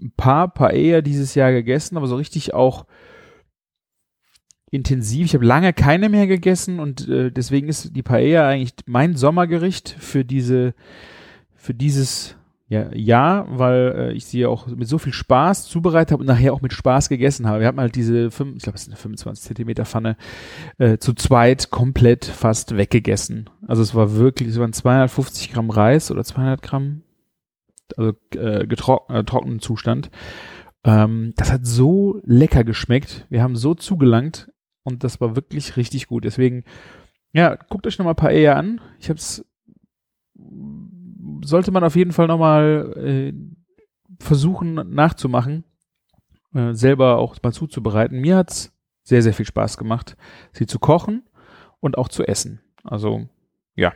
ein 0.00 0.12
paar 0.16 0.52
Paella 0.52 1.00
dieses 1.00 1.34
Jahr 1.34 1.52
gegessen, 1.52 1.96
aber 1.96 2.06
so 2.06 2.16
richtig 2.16 2.54
auch 2.54 2.86
intensiv. 4.70 5.26
Ich 5.26 5.34
habe 5.34 5.44
lange 5.44 5.72
keine 5.72 6.08
mehr 6.08 6.26
gegessen 6.26 6.80
und 6.80 7.08
äh, 7.08 7.30
deswegen 7.30 7.68
ist 7.68 7.96
die 7.96 8.02
Paella 8.02 8.48
eigentlich 8.48 8.74
mein 8.86 9.16
Sommergericht 9.16 9.96
für 9.98 10.24
diese 10.24 10.74
für 11.54 11.74
dieses 11.74 12.36
ja, 12.68 12.90
ja, 12.92 13.46
weil 13.48 13.94
äh, 13.96 14.12
ich 14.12 14.26
sie 14.26 14.44
auch 14.44 14.66
mit 14.66 14.88
so 14.88 14.98
viel 14.98 15.12
Spaß 15.12 15.68
zubereitet 15.68 16.10
habe 16.10 16.22
und 16.22 16.26
nachher 16.26 16.52
auch 16.52 16.62
mit 16.62 16.72
Spaß 16.72 17.08
gegessen 17.08 17.46
habe. 17.46 17.60
Wir 17.60 17.68
hatten 17.68 17.78
halt 17.78 17.94
diese, 17.94 18.32
fünf, 18.32 18.56
ich 18.56 18.64
glaube, 18.64 18.74
es 18.74 18.82
ist 18.82 18.88
eine 18.88 18.96
25 18.96 19.44
Zentimeter 19.44 19.84
Pfanne, 19.84 20.16
äh, 20.78 20.98
zu 20.98 21.14
zweit 21.14 21.70
komplett 21.70 22.24
fast 22.24 22.76
weggegessen. 22.76 23.48
Also 23.68 23.82
es 23.82 23.94
war 23.94 24.16
wirklich, 24.16 24.48
es 24.48 24.58
waren 24.58 24.72
250 24.72 25.52
Gramm 25.52 25.70
Reis 25.70 26.10
oder 26.10 26.24
200 26.24 26.60
Gramm, 26.60 27.02
also 27.96 28.12
äh, 28.34 28.66
getrocknet, 28.66 29.18
äh, 29.18 29.24
trockenen 29.24 29.60
Zustand. 29.60 30.10
Ähm, 30.84 31.32
das 31.36 31.52
hat 31.52 31.66
so 31.66 32.20
lecker 32.24 32.64
geschmeckt. 32.64 33.26
Wir 33.28 33.42
haben 33.42 33.56
so 33.56 33.74
zugelangt 33.74 34.50
und 34.82 35.04
das 35.04 35.20
war 35.20 35.36
wirklich 35.36 35.76
richtig 35.76 36.06
gut. 36.06 36.24
Deswegen, 36.24 36.64
ja, 37.32 37.56
guckt 37.56 37.86
euch 37.86 37.98
nochmal 37.98 38.14
Paella 38.14 38.54
an. 38.54 38.80
Ich 38.98 39.08
habe 39.08 39.18
es 39.18 39.44
sollte 41.44 41.70
man 41.70 41.84
auf 41.84 41.96
jeden 41.96 42.12
Fall 42.12 42.26
nochmal 42.26 42.92
äh, 42.96 43.32
versuchen 44.20 44.74
nachzumachen, 44.94 45.64
äh, 46.54 46.72
selber 46.72 47.18
auch 47.18 47.36
mal 47.42 47.52
zuzubereiten. 47.52 48.20
Mir 48.20 48.36
hat's 48.36 48.72
sehr, 49.02 49.22
sehr 49.22 49.34
viel 49.34 49.46
Spaß 49.46 49.76
gemacht, 49.76 50.16
sie 50.52 50.66
zu 50.66 50.78
kochen 50.78 51.28
und 51.80 51.98
auch 51.98 52.08
zu 52.08 52.24
essen. 52.24 52.60
Also 52.82 53.28
ja. 53.74 53.92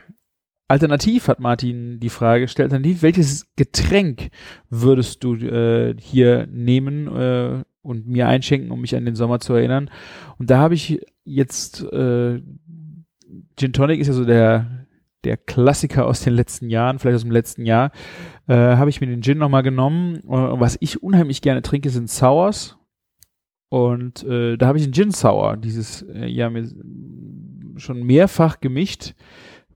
Alternativ 0.71 1.27
hat 1.27 1.39
Martin 1.41 1.99
die 1.99 2.09
Frage 2.09 2.45
gestellt, 2.45 2.71
alternativ, 2.71 3.01
welches 3.01 3.53
Getränk 3.57 4.29
würdest 4.69 5.23
du 5.23 5.35
äh, 5.35 5.95
hier 5.99 6.47
nehmen 6.49 7.07
äh, 7.07 7.63
und 7.81 8.07
mir 8.07 8.27
einschenken, 8.27 8.71
um 8.71 8.79
mich 8.79 8.95
an 8.95 9.03
den 9.03 9.15
Sommer 9.15 9.39
zu 9.39 9.53
erinnern? 9.53 9.89
Und 10.37 10.49
da 10.49 10.59
habe 10.59 10.73
ich 10.73 11.01
jetzt 11.25 11.83
äh, 11.83 12.41
Gin 13.57 13.73
Tonic 13.73 13.99
ist 13.99 14.07
ja 14.07 14.13
so 14.13 14.25
der 14.25 14.87
der 15.23 15.37
Klassiker 15.37 16.07
aus 16.07 16.23
den 16.23 16.33
letzten 16.33 16.69
Jahren, 16.69 16.97
vielleicht 16.97 17.15
aus 17.15 17.21
dem 17.21 17.31
letzten 17.31 17.65
Jahr, 17.65 17.91
äh, 18.47 18.55
habe 18.55 18.89
ich 18.89 19.01
mir 19.01 19.07
den 19.07 19.21
Gin 19.21 19.37
nochmal 19.37 19.61
genommen. 19.61 20.21
Und 20.21 20.59
was 20.59 20.77
ich 20.79 21.03
unheimlich 21.03 21.41
gerne 21.41 21.61
trinke, 21.61 21.89
sind 21.91 22.09
Sours. 22.09 22.77
Und 23.69 24.23
äh, 24.23 24.57
da 24.57 24.67
habe 24.67 24.79
ich 24.79 24.83
einen 24.85 24.93
Gin 24.93 25.11
Sour 25.11 25.57
dieses 25.57 26.01
äh, 26.01 26.25
Jahr 26.25 26.49
mir 26.49 26.67
schon 27.77 28.03
mehrfach 28.03 28.61
gemischt, 28.61 29.13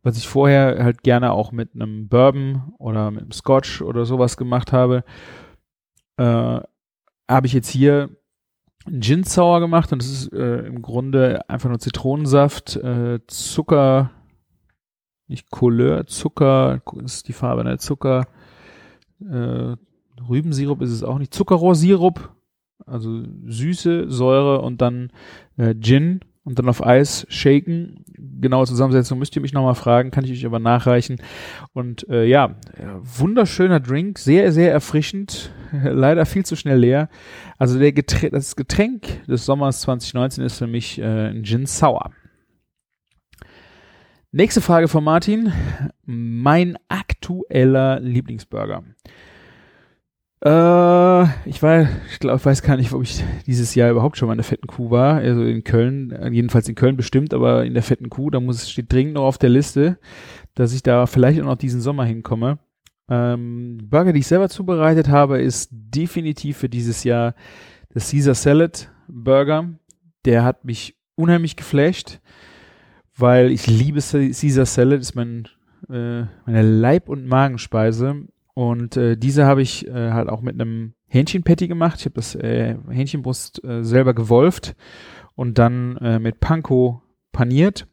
was 0.06 0.18
ich 0.18 0.28
vorher 0.28 0.84
halt 0.84 1.02
gerne 1.02 1.32
auch 1.32 1.52
mit 1.52 1.74
einem 1.74 2.08
Bourbon 2.08 2.74
oder 2.78 3.10
mit 3.10 3.24
einem 3.24 3.32
Scotch 3.32 3.82
oder 3.82 4.06
sowas 4.06 4.38
gemacht 4.38 4.72
habe. 4.72 5.04
Äh, 6.18 6.60
habe 7.28 7.48
ich 7.48 7.54
jetzt 7.54 7.70
hier 7.70 8.12
einen 8.86 9.02
Gin 9.02 9.24
Sour 9.24 9.60
gemacht 9.60 9.92
und 9.92 10.00
das 10.00 10.12
ist 10.12 10.32
äh, 10.32 10.60
im 10.60 10.84
Grunde 10.84 11.50
einfach 11.50 11.70
nur 11.70 11.80
Zitronensaft, 11.80 12.76
äh, 12.76 13.20
Zucker, 13.26 14.12
nicht 15.28 15.50
Couleur, 15.50 16.06
Zucker, 16.06 16.84
ist 17.04 17.28
die 17.28 17.34
Farbe, 17.34 17.64
ne? 17.64 17.80
Zucker, 17.80 18.28
äh, 19.22 19.76
Rübensirup 20.30 20.84
ist 20.84 20.92
es 20.92 21.02
auch 21.02 21.18
nicht, 21.18 21.34
Zuckerrohrsirup, 21.34 22.32
also 22.86 23.24
Süße, 23.48 24.12
Säure 24.12 24.62
und 24.62 24.84
dann 24.84 25.12
äh, 25.58 25.74
Gin 25.74 26.20
und 26.46 26.60
dann 26.60 26.70
auf 26.70 26.86
Eis 26.86 27.26
shaken. 27.28 28.06
Genaue 28.40 28.68
Zusammensetzung 28.68 29.20
müsst 29.20 29.36
ihr 29.36 29.42
mich 29.42 29.52
nochmal 29.52 29.76
fragen, 29.76 30.12
kann 30.12 30.24
ich 30.24 30.32
euch 30.32 30.46
aber 30.46 30.60
nachreichen. 30.60 31.18
Und 31.74 32.08
äh, 32.08 32.26
ja, 32.26 32.56
wunderschöner 33.02 33.80
Drink, 33.80 34.20
sehr, 34.20 34.52
sehr 34.52 34.72
erfrischend, 34.72 35.52
leider 35.84 36.26
viel 36.26 36.46
zu 36.46 36.56
schnell 36.56 36.78
leer. 36.78 37.10
Also 37.58 37.78
der 37.80 37.92
Getränk, 37.92 38.32
das 38.32 38.56
Getränk 38.56 39.26
des 39.26 39.46
Sommers 39.46 39.82
2019 39.82 40.44
ist 40.46 40.60
für 40.60 40.68
mich 40.68 41.00
äh, 41.00 41.30
ein 41.30 41.44
Gin 41.44 41.66
Sour. 41.66 42.12
Nächste 44.32 44.62
Frage 44.62 44.88
von 44.88 45.04
Martin. 45.04 45.52
Mein 46.06 46.78
aktueller 46.90 48.00
Lieblingsburger. 48.02 48.84
Äh, 50.46 51.24
ich 51.50 51.62
war, 51.64 51.88
ich 52.12 52.20
glaube, 52.20 52.38
ich 52.38 52.46
weiß 52.46 52.62
gar 52.62 52.78
nicht, 52.78 52.94
ob 52.94 53.04
ich 53.04 53.24
dieses 53.48 53.76
Jahr 53.76 53.90
überhaupt 53.90 54.18
schon 54.18 54.28
mal 54.28 54.34
in 54.34 54.38
der 54.38 54.46
fetten 54.46 54.68
Kuh 54.68 54.92
war. 54.92 55.16
Also 55.16 55.44
in 55.44 55.64
Köln, 55.64 56.18
jedenfalls 56.32 56.70
in 56.70 56.76
Köln 56.76 56.96
bestimmt, 56.96 57.34
aber 57.34 57.66
in 57.66 57.74
der 57.74 57.84
fetten 57.84 58.10
Kuh, 58.10 58.30
da 58.30 58.40
muss 58.40 58.64
es 58.64 58.72
steht 58.72 58.94
dringend 58.94 59.16
noch 59.16 59.24
auf 59.24 59.38
der 59.38 59.50
Liste, 59.50 59.98
dass 60.54 60.74
ich 60.74 60.84
da 60.84 61.08
vielleicht 61.08 61.42
auch 61.42 61.46
noch 61.46 61.58
diesen 61.58 61.82
Sommer 61.82 62.06
hinkomme. 62.06 62.60
Ähm, 63.10 63.80
Burger, 63.90 64.14
die 64.14 64.20
ich 64.20 64.28
selber 64.28 64.50
zubereitet 64.50 65.10
habe, 65.10 65.42
ist 65.42 65.70
definitiv 65.72 66.58
für 66.58 66.70
dieses 66.70 67.04
Jahr 67.04 67.36
der 67.94 68.02
Caesar 68.02 68.36
Salad 68.36 68.92
Burger. 69.08 69.70
Der 70.26 70.44
hat 70.44 70.64
mich 70.66 70.96
unheimlich 71.16 71.56
geflasht 71.56 72.20
weil 73.18 73.52
ich 73.52 73.68
liebe 73.68 74.00
Caesar 74.02 74.66
Salad, 74.66 75.02
ist 75.02 75.16
mein, 75.16 75.48
äh, 75.90 76.24
meine 76.46 76.62
Leib- 76.62 77.10
und 77.10 77.26
Magenspeise. 77.26 78.28
Und 78.56 78.96
äh, 78.96 79.18
diese 79.18 79.46
habe 79.46 79.62
ich 79.62 79.86
äh, 79.88 80.12
halt 80.12 80.30
auch 80.30 80.42
mit 80.42 80.60
einem 80.60 80.94
Hähnchenpatty 81.08 81.68
gemacht. 81.68 82.00
Ich 82.00 82.06
habe 82.06 82.16
das 82.16 82.36
äh, 82.36 82.78
Hähnchenbrust 82.90 83.64
äh, 83.64 83.84
selber 83.84 84.14
gewolft 84.14 84.76
und 85.36 85.58
dann 85.60 85.98
äh, 85.98 86.20
mit 86.20 86.40
Panko 86.40 87.02
paniert 87.34 87.86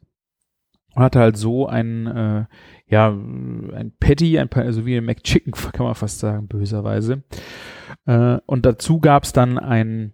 und 0.95 1.03
hatte 1.03 1.19
halt 1.19 1.37
so 1.37 1.67
ein 1.67 2.07
äh, 2.07 2.45
ja 2.87 3.09
ein 3.09 3.93
Patty, 3.99 4.39
ein 4.39 4.49
also 4.53 4.85
wie 4.85 4.95
ein 4.95 5.05
McChicken 5.05 5.51
kann 5.73 5.85
man 5.85 5.95
fast 5.95 6.19
sagen 6.19 6.47
böserweise. 6.47 7.23
Äh, 8.05 8.37
und 8.45 8.65
dazu 8.65 9.01
gab 9.01 9.25
es 9.25 9.33
dann 9.33 9.59
ein 9.59 10.13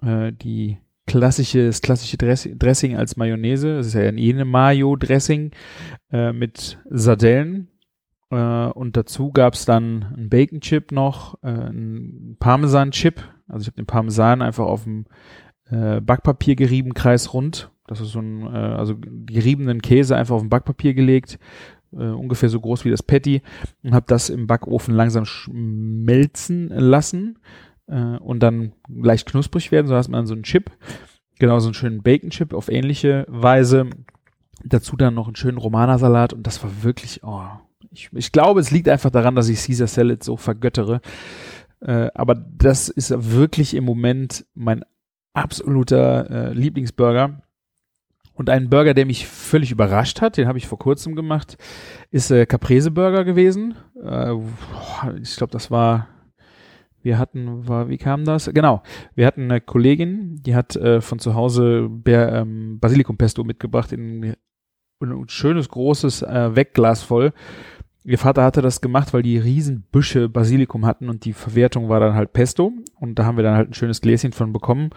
äh, 0.00 0.32
die 0.32 0.78
klassische, 1.06 1.66
das 1.66 1.82
klassische 1.82 2.16
Dressing 2.16 2.96
als 2.96 3.16
Mayonnaise. 3.16 3.76
Das 3.76 3.88
ist 3.88 3.94
ja 3.94 4.02
eh 4.02 4.32
eine 4.32 4.46
Mayo-Dressing 4.46 5.50
äh, 6.10 6.32
mit 6.32 6.78
Sardellen. 6.88 7.68
Äh, 8.32 8.70
und 8.72 8.96
dazu 8.96 9.30
gab 9.30 9.54
es 9.54 9.64
dann 9.66 10.04
einen 10.16 10.30
Bacon-Chip 10.30 10.90
noch, 10.90 11.34
äh, 11.42 11.48
einen 11.48 12.36
Parmesan-Chip. 12.40 13.22
Also 13.46 13.62
ich 13.62 13.66
habe 13.68 13.76
den 13.76 13.86
Parmesan 13.86 14.40
einfach 14.42 14.64
auf 14.64 14.84
dem 14.84 15.04
äh, 15.70 16.00
Backpapier 16.00 16.56
gerieben, 16.56 16.94
kreisrund. 16.94 17.70
Das 17.86 18.00
ist 18.00 18.12
so 18.12 18.20
ein, 18.20 18.42
äh, 18.46 18.56
also 18.56 18.96
geriebenen 18.98 19.82
Käse 19.82 20.16
einfach 20.16 20.34
auf 20.34 20.40
dem 20.40 20.48
Backpapier 20.48 20.94
gelegt, 20.94 21.38
äh, 21.92 22.06
ungefähr 22.06 22.48
so 22.48 22.60
groß 22.60 22.86
wie 22.86 22.90
das 22.90 23.02
Patty 23.02 23.42
und 23.82 23.94
habe 23.94 24.06
das 24.08 24.30
im 24.30 24.46
Backofen 24.46 24.94
langsam 24.94 25.26
schmelzen 25.26 26.68
lassen 26.68 27.38
äh, 27.86 28.16
und 28.16 28.42
dann 28.42 28.72
leicht 28.88 29.28
knusprig 29.28 29.72
werden, 29.72 29.88
so 29.88 29.94
hast 29.94 30.08
man 30.08 30.26
so 30.26 30.32
einen 30.32 30.44
Chip, 30.44 30.70
genau 31.38 31.58
so 31.58 31.68
einen 31.68 31.74
schönen 31.74 32.02
Bacon-Chip 32.02 32.54
auf 32.54 32.70
ähnliche 32.70 33.26
Weise. 33.28 33.90
Dazu 34.64 34.96
dann 34.96 35.14
noch 35.14 35.26
einen 35.26 35.36
schönen 35.36 35.58
Romana-Salat 35.58 36.32
und 36.32 36.46
das 36.46 36.62
war 36.62 36.70
wirklich, 36.82 37.24
oh, 37.24 37.48
ich, 37.92 38.10
ich 38.12 38.32
glaube, 38.32 38.60
es 38.60 38.70
liegt 38.70 38.88
einfach 38.88 39.10
daran, 39.10 39.34
dass 39.34 39.48
ich 39.48 39.64
Caesar 39.64 39.86
Salad 39.86 40.22
so 40.22 40.36
vergöttere. 40.36 41.00
Äh, 41.80 42.10
aber 42.14 42.34
das 42.34 42.88
ist 42.88 43.12
wirklich 43.34 43.74
im 43.74 43.84
Moment 43.84 44.46
mein 44.54 44.84
absoluter 45.32 46.30
äh, 46.30 46.52
Lieblingsburger. 46.52 47.42
Und 48.34 48.48
ein 48.48 48.70
Burger, 48.70 48.94
der 48.94 49.04
mich 49.04 49.26
völlig 49.26 49.70
überrascht 49.70 50.20
hat, 50.22 50.36
den 50.36 50.48
habe 50.48 50.58
ich 50.58 50.66
vor 50.66 50.78
kurzem 50.78 51.14
gemacht, 51.14 51.58
ist 52.10 52.30
äh, 52.30 52.46
Caprese 52.46 52.90
Burger 52.90 53.24
gewesen. 53.24 53.74
Äh, 54.02 54.34
ich 55.20 55.36
glaube, 55.36 55.52
das 55.52 55.70
war 55.70 56.08
wir 57.02 57.18
hatten, 57.18 57.66
war, 57.66 57.88
wie 57.88 57.98
kam 57.98 58.24
das? 58.24 58.50
Genau, 58.52 58.82
wir 59.14 59.26
hatten 59.26 59.42
eine 59.42 59.60
Kollegin, 59.60 60.40
die 60.42 60.54
hat 60.54 60.76
äh, 60.76 61.00
von 61.00 61.18
zu 61.18 61.34
Hause 61.34 61.88
Bär, 61.90 62.32
ähm, 62.32 62.78
Basilikumpesto 62.78 63.42
mitgebracht 63.44 63.92
in, 63.92 64.22
in 64.22 64.36
ein 65.00 65.28
schönes 65.28 65.68
großes 65.68 66.22
äh, 66.22 66.54
Wegglas 66.54 67.02
voll. 67.02 67.32
Ihr 68.04 68.18
Vater 68.18 68.42
hatte 68.42 68.62
das 68.62 68.80
gemacht, 68.80 69.12
weil 69.14 69.22
die 69.22 69.38
riesen 69.38 69.82
Büsche 69.92 70.28
Basilikum 70.28 70.86
hatten 70.86 71.08
und 71.08 71.24
die 71.24 71.32
Verwertung 71.32 71.88
war 71.88 72.00
dann 72.00 72.14
halt 72.14 72.32
Pesto 72.32 72.72
und 72.98 73.18
da 73.18 73.24
haben 73.24 73.36
wir 73.36 73.44
dann 73.44 73.56
halt 73.56 73.70
ein 73.70 73.74
schönes 73.74 74.00
Gläschen 74.00 74.32
von 74.32 74.52
bekommen 74.52 74.90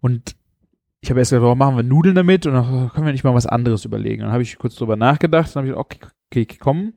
und 0.00 0.36
ich 1.00 1.10
habe 1.10 1.20
erst 1.20 1.30
gedacht, 1.30 1.44
warum 1.44 1.58
machen 1.58 1.76
wir 1.76 1.82
Nudeln 1.82 2.14
damit 2.14 2.46
und 2.46 2.54
dann 2.54 2.90
können 2.90 3.06
wir 3.06 3.12
nicht 3.12 3.24
mal 3.24 3.34
was 3.34 3.46
anderes 3.46 3.84
überlegen. 3.84 4.22
Dann 4.22 4.32
habe 4.32 4.42
ich 4.42 4.58
kurz 4.58 4.74
drüber 4.74 4.96
nachgedacht, 4.96 5.54
dann 5.54 5.60
habe 5.60 5.68
ich 5.68 5.72
gedacht, 5.74 6.10
okay, 6.30 6.46
okay, 6.46 6.92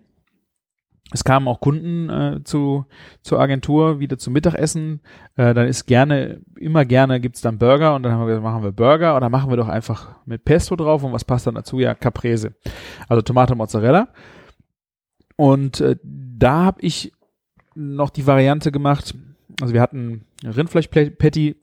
es 1.12 1.24
kamen 1.24 1.48
auch 1.48 1.60
Kunden 1.60 2.10
äh, 2.10 2.44
zu, 2.44 2.86
zur 3.22 3.39
Agentur 3.39 4.00
wieder 4.00 4.18
zum 4.20 4.34
Mittagessen. 4.34 5.01
Äh, 5.36 5.54
dann 5.56 5.68
ist 5.68 5.86
gerne, 5.88 6.42
immer 6.56 6.86
gerne 6.86 7.20
gibt's 7.20 7.42
dann 7.42 7.58
Burger 7.58 7.96
und 7.96 8.04
dann 8.04 8.12
haben 8.12 8.22
wir 8.22 8.28
gesagt, 8.28 8.44
machen 8.44 8.63
wir 8.63 8.72
Burger 8.72 9.18
oder 9.18 9.30
machen 9.30 9.50
wir 9.50 9.58
doch 9.58 9.68
einfach 9.68 10.16
mit 10.25 10.46
Pesto 10.46 10.75
drauf 10.75 11.04
und 11.04 11.12
was 11.12 11.25
passt 11.25 11.48
dann 11.48 11.56
dazu? 11.56 11.80
Ja, 11.80 11.96
Caprese. 11.96 12.56
Also 13.08 13.22
Tomate 13.24 13.56
Mozzarella. 13.56 14.10
Und 15.39 15.79
äh, 15.79 15.96
da 16.03 16.65
habe 16.65 16.81
ich 16.81 17.13
noch 17.74 18.10
die 18.10 18.27
Variante 18.27 18.74
gemacht. 18.74 19.15
Also 19.62 19.74
wir 19.74 19.79
hatten 19.79 20.25
Rindfleisch-Patty, 20.43 21.55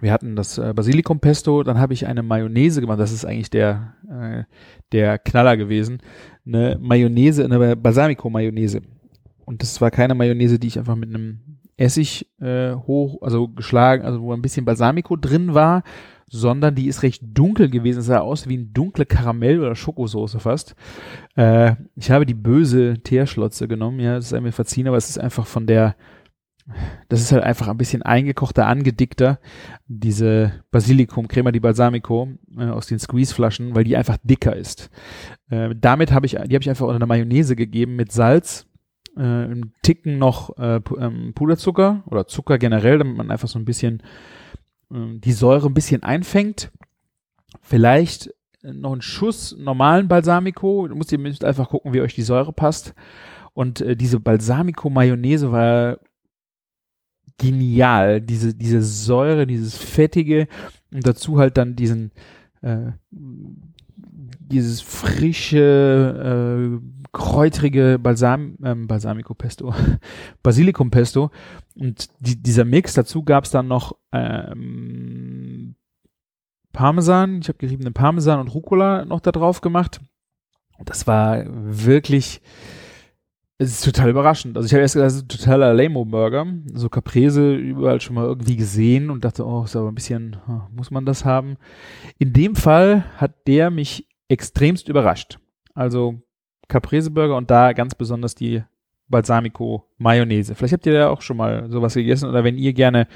wir 0.00 0.12
hatten 0.12 0.34
das 0.34 0.56
äh, 0.56 0.72
Basilikum-Pesto, 0.74 1.62
dann 1.62 1.78
habe 1.78 1.92
ich 1.92 2.06
eine 2.06 2.22
Mayonnaise 2.22 2.80
gemacht. 2.80 2.98
Das 2.98 3.12
ist 3.12 3.26
eigentlich 3.26 3.50
der, 3.50 3.92
äh, 4.08 4.44
der 4.92 5.18
Knaller 5.18 5.58
gewesen 5.58 5.98
eine 6.46 6.78
Mayonnaise, 6.80 7.44
eine 7.44 7.76
Balsamico-Mayonnaise. 7.76 8.80
Und 9.44 9.60
das 9.60 9.78
war 9.82 9.90
keine 9.90 10.14
Mayonnaise, 10.14 10.58
die 10.58 10.68
ich 10.68 10.78
einfach 10.78 10.96
mit 10.96 11.10
einem 11.10 11.58
Essig 11.76 12.26
äh, 12.40 12.72
hoch, 12.72 13.20
also 13.20 13.48
geschlagen, 13.48 14.06
also 14.06 14.22
wo 14.22 14.32
ein 14.32 14.40
bisschen 14.40 14.64
Balsamico 14.64 15.16
drin 15.16 15.52
war, 15.52 15.82
sondern 16.28 16.74
die 16.74 16.88
ist 16.88 17.02
recht 17.02 17.22
dunkel 17.24 17.70
gewesen. 17.70 18.00
Es 18.00 18.06
sah 18.06 18.18
aus 18.18 18.48
wie 18.48 18.56
ein 18.56 18.72
dunkle 18.72 19.06
Karamell- 19.06 19.60
oder 19.60 19.74
Schokosoße 19.74 20.40
fast. 20.40 20.74
Äh, 21.36 21.76
ich 21.94 22.10
habe 22.10 22.26
die 22.26 22.34
böse 22.34 22.98
Teerschlotze 23.02 23.68
genommen, 23.68 24.00
ja, 24.00 24.16
das 24.16 24.32
ist 24.32 24.40
mir 24.40 24.52
verziehen, 24.52 24.88
aber 24.88 24.96
es 24.96 25.08
ist 25.08 25.18
einfach 25.18 25.46
von 25.46 25.66
der 25.66 25.96
das 27.08 27.20
ist 27.20 27.32
halt 27.32 27.44
einfach 27.44 27.68
ein 27.68 27.76
bisschen 27.76 28.02
eingekochter, 28.02 28.66
angedickter, 28.66 29.38
diese 29.86 30.64
Basilikum, 30.70 31.28
Crema 31.28 31.52
di 31.52 31.60
Balsamico 31.60 32.28
äh, 32.56 32.64
aus 32.64 32.88
den 32.88 32.98
Squeeze-Flaschen, 32.98 33.74
weil 33.74 33.84
die 33.84 33.96
einfach 33.96 34.16
dicker 34.22 34.56
ist. 34.56 34.90
Äh, 35.48 35.74
damit 35.76 36.12
habe 36.12 36.26
ich, 36.26 36.32
die 36.32 36.54
habe 36.54 36.62
ich 36.62 36.68
einfach 36.68 36.86
unter 36.86 36.96
eine 36.96 37.06
Mayonnaise 37.06 37.54
gegeben 37.54 37.94
mit 37.94 38.10
Salz, 38.10 38.66
äh, 39.16 39.20
einen 39.20 39.74
Ticken 39.82 40.18
noch 40.18 40.58
äh, 40.58 40.80
ähm, 40.98 41.32
Puderzucker 41.34 42.02
oder 42.06 42.26
Zucker 42.26 42.58
generell, 42.58 42.98
damit 42.98 43.16
man 43.16 43.30
einfach 43.30 43.48
so 43.48 43.60
ein 43.60 43.64
bisschen 43.64 44.02
die 44.90 45.32
Säure 45.32 45.68
ein 45.68 45.74
bisschen 45.74 46.02
einfängt. 46.02 46.70
Vielleicht 47.60 48.32
noch 48.62 48.92
einen 48.92 49.02
Schuss 49.02 49.56
normalen 49.58 50.08
Balsamico. 50.08 50.88
Du 50.88 50.96
musst 50.96 51.12
ihr 51.12 51.18
müsst 51.18 51.44
einfach 51.44 51.68
gucken, 51.68 51.92
wie 51.92 52.00
euch 52.00 52.14
die 52.14 52.22
Säure 52.22 52.52
passt. 52.52 52.94
Und 53.52 53.80
äh, 53.80 53.96
diese 53.96 54.20
Balsamico-Mayonnaise 54.20 55.50
war 55.50 55.98
genial. 57.38 58.20
Diese, 58.20 58.54
diese 58.54 58.82
Säure, 58.82 59.46
dieses 59.46 59.76
Fettige 59.76 60.48
und 60.92 61.06
dazu 61.06 61.38
halt 61.38 61.56
dann 61.56 61.76
diesen, 61.76 62.12
äh, 62.62 62.92
dieses 63.10 64.80
frische, 64.80 66.80
äh, 66.82 67.05
kräutrige 67.12 67.98
Balsam, 68.00 68.56
ähm, 68.62 68.86
Balsamico 68.86 69.34
Pesto, 69.34 69.74
Basilikum 70.42 70.90
Pesto 70.90 71.30
und 71.74 72.08
die, 72.20 72.42
dieser 72.42 72.64
Mix, 72.64 72.94
dazu 72.94 73.22
gab 73.22 73.44
es 73.44 73.50
dann 73.50 73.68
noch 73.68 73.96
ähm, 74.12 75.76
Parmesan, 76.72 77.40
ich 77.40 77.48
habe 77.48 77.58
geriebene 77.58 77.90
Parmesan 77.90 78.38
und 78.38 78.48
Rucola 78.48 79.06
noch 79.06 79.20
da 79.20 79.32
drauf 79.32 79.62
gemacht. 79.62 80.00
Das 80.84 81.06
war 81.06 81.44
wirklich, 81.48 82.42
es 83.56 83.70
ist 83.70 83.84
total 83.84 84.10
überraschend. 84.10 84.58
Also 84.58 84.66
ich 84.66 84.74
habe 84.74 84.82
erst 84.82 84.94
gedacht, 84.94 85.06
das 85.06 85.16
ist 85.16 85.22
ein 85.22 85.28
totaler 85.28 85.72
Lamo-Burger. 85.72 86.46
So 86.74 86.90
Caprese 86.90 87.54
überall 87.54 88.02
schon 88.02 88.14
mal 88.14 88.26
irgendwie 88.26 88.56
gesehen 88.56 89.08
und 89.08 89.24
dachte, 89.24 89.46
oh, 89.46 89.64
ist 89.64 89.74
aber 89.74 89.90
ein 89.90 89.94
bisschen, 89.94 90.36
muss 90.70 90.90
man 90.90 91.06
das 91.06 91.24
haben? 91.24 91.56
In 92.18 92.34
dem 92.34 92.54
Fall 92.54 93.06
hat 93.16 93.46
der 93.46 93.70
mich 93.70 94.06
extremst 94.28 94.90
überrascht. 94.90 95.38
Also 95.72 96.20
Caprese-Burger 96.68 97.36
und 97.36 97.50
da 97.50 97.72
ganz 97.72 97.94
besonders 97.94 98.34
die 98.34 98.62
Balsamico-Mayonnaise. 99.08 100.54
Vielleicht 100.54 100.74
habt 100.74 100.86
ihr 100.86 100.92
da 100.94 101.08
auch 101.08 101.22
schon 101.22 101.36
mal 101.36 101.70
sowas 101.70 101.94
gegessen 101.94 102.28
oder 102.28 102.44
wenn 102.44 102.56
ihr 102.56 102.72
gerne 102.72 103.06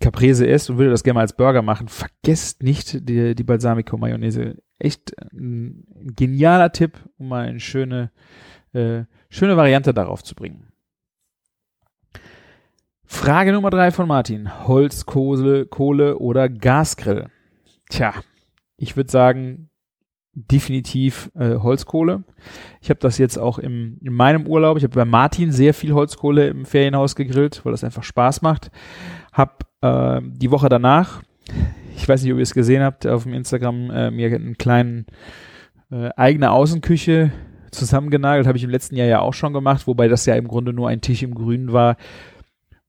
Caprese 0.00 0.46
isst 0.46 0.70
und 0.70 0.78
würdet 0.78 0.92
das 0.92 1.04
gerne 1.04 1.16
mal 1.16 1.22
als 1.22 1.36
Burger 1.36 1.62
machen, 1.62 1.88
vergesst 1.88 2.62
nicht 2.62 3.08
die, 3.08 3.34
die 3.34 3.44
Balsamico-Mayonnaise. 3.44 4.56
Echt 4.78 5.14
ein 5.32 5.86
genialer 6.16 6.72
Tipp, 6.72 6.98
um 7.18 7.28
mal 7.28 7.46
eine 7.46 7.60
schöne, 7.60 8.10
äh, 8.72 9.04
schöne 9.28 9.56
Variante 9.56 9.94
darauf 9.94 10.22
zu 10.22 10.34
bringen. 10.34 10.72
Frage 13.04 13.52
Nummer 13.52 13.70
drei 13.70 13.90
von 13.90 14.08
Martin. 14.08 14.66
Holz, 14.66 15.06
Kohle 15.06 16.18
oder 16.18 16.48
Gasgrill? 16.48 17.28
Tja, 17.88 18.14
ich 18.76 18.96
würde 18.96 19.10
sagen, 19.10 19.70
definitiv 20.36 21.30
äh, 21.34 21.56
Holzkohle. 21.56 22.22
Ich 22.82 22.90
habe 22.90 23.00
das 23.00 23.16
jetzt 23.16 23.38
auch 23.38 23.58
im, 23.58 23.98
in 24.02 24.12
meinem 24.12 24.46
Urlaub, 24.46 24.76
ich 24.76 24.84
habe 24.84 24.94
bei 24.94 25.06
Martin 25.06 25.50
sehr 25.50 25.72
viel 25.72 25.94
Holzkohle 25.94 26.48
im 26.48 26.66
Ferienhaus 26.66 27.16
gegrillt, 27.16 27.64
weil 27.64 27.72
das 27.72 27.82
einfach 27.82 28.02
Spaß 28.02 28.42
macht. 28.42 28.70
Hab 29.32 29.64
äh, 29.80 30.20
die 30.22 30.50
Woche 30.50 30.68
danach, 30.68 31.22
ich 31.96 32.06
weiß 32.06 32.22
nicht, 32.22 32.32
ob 32.32 32.38
ihr 32.38 32.42
es 32.42 32.52
gesehen 32.52 32.82
habt, 32.82 33.06
auf 33.06 33.22
dem 33.22 33.32
Instagram 33.32 33.90
äh, 33.90 34.10
mir 34.10 34.26
einen 34.34 34.58
kleinen 34.58 35.06
äh, 35.90 36.10
eigene 36.16 36.50
Außenküche 36.50 37.32
zusammengenagelt, 37.70 38.46
habe 38.46 38.58
ich 38.58 38.64
im 38.64 38.70
letzten 38.70 38.96
Jahr 38.96 39.08
ja 39.08 39.20
auch 39.20 39.34
schon 39.34 39.54
gemacht, 39.54 39.86
wobei 39.86 40.06
das 40.06 40.26
ja 40.26 40.34
im 40.34 40.48
Grunde 40.48 40.74
nur 40.74 40.88
ein 40.88 41.00
Tisch 41.00 41.22
im 41.22 41.34
Grünen 41.34 41.72
war, 41.72 41.96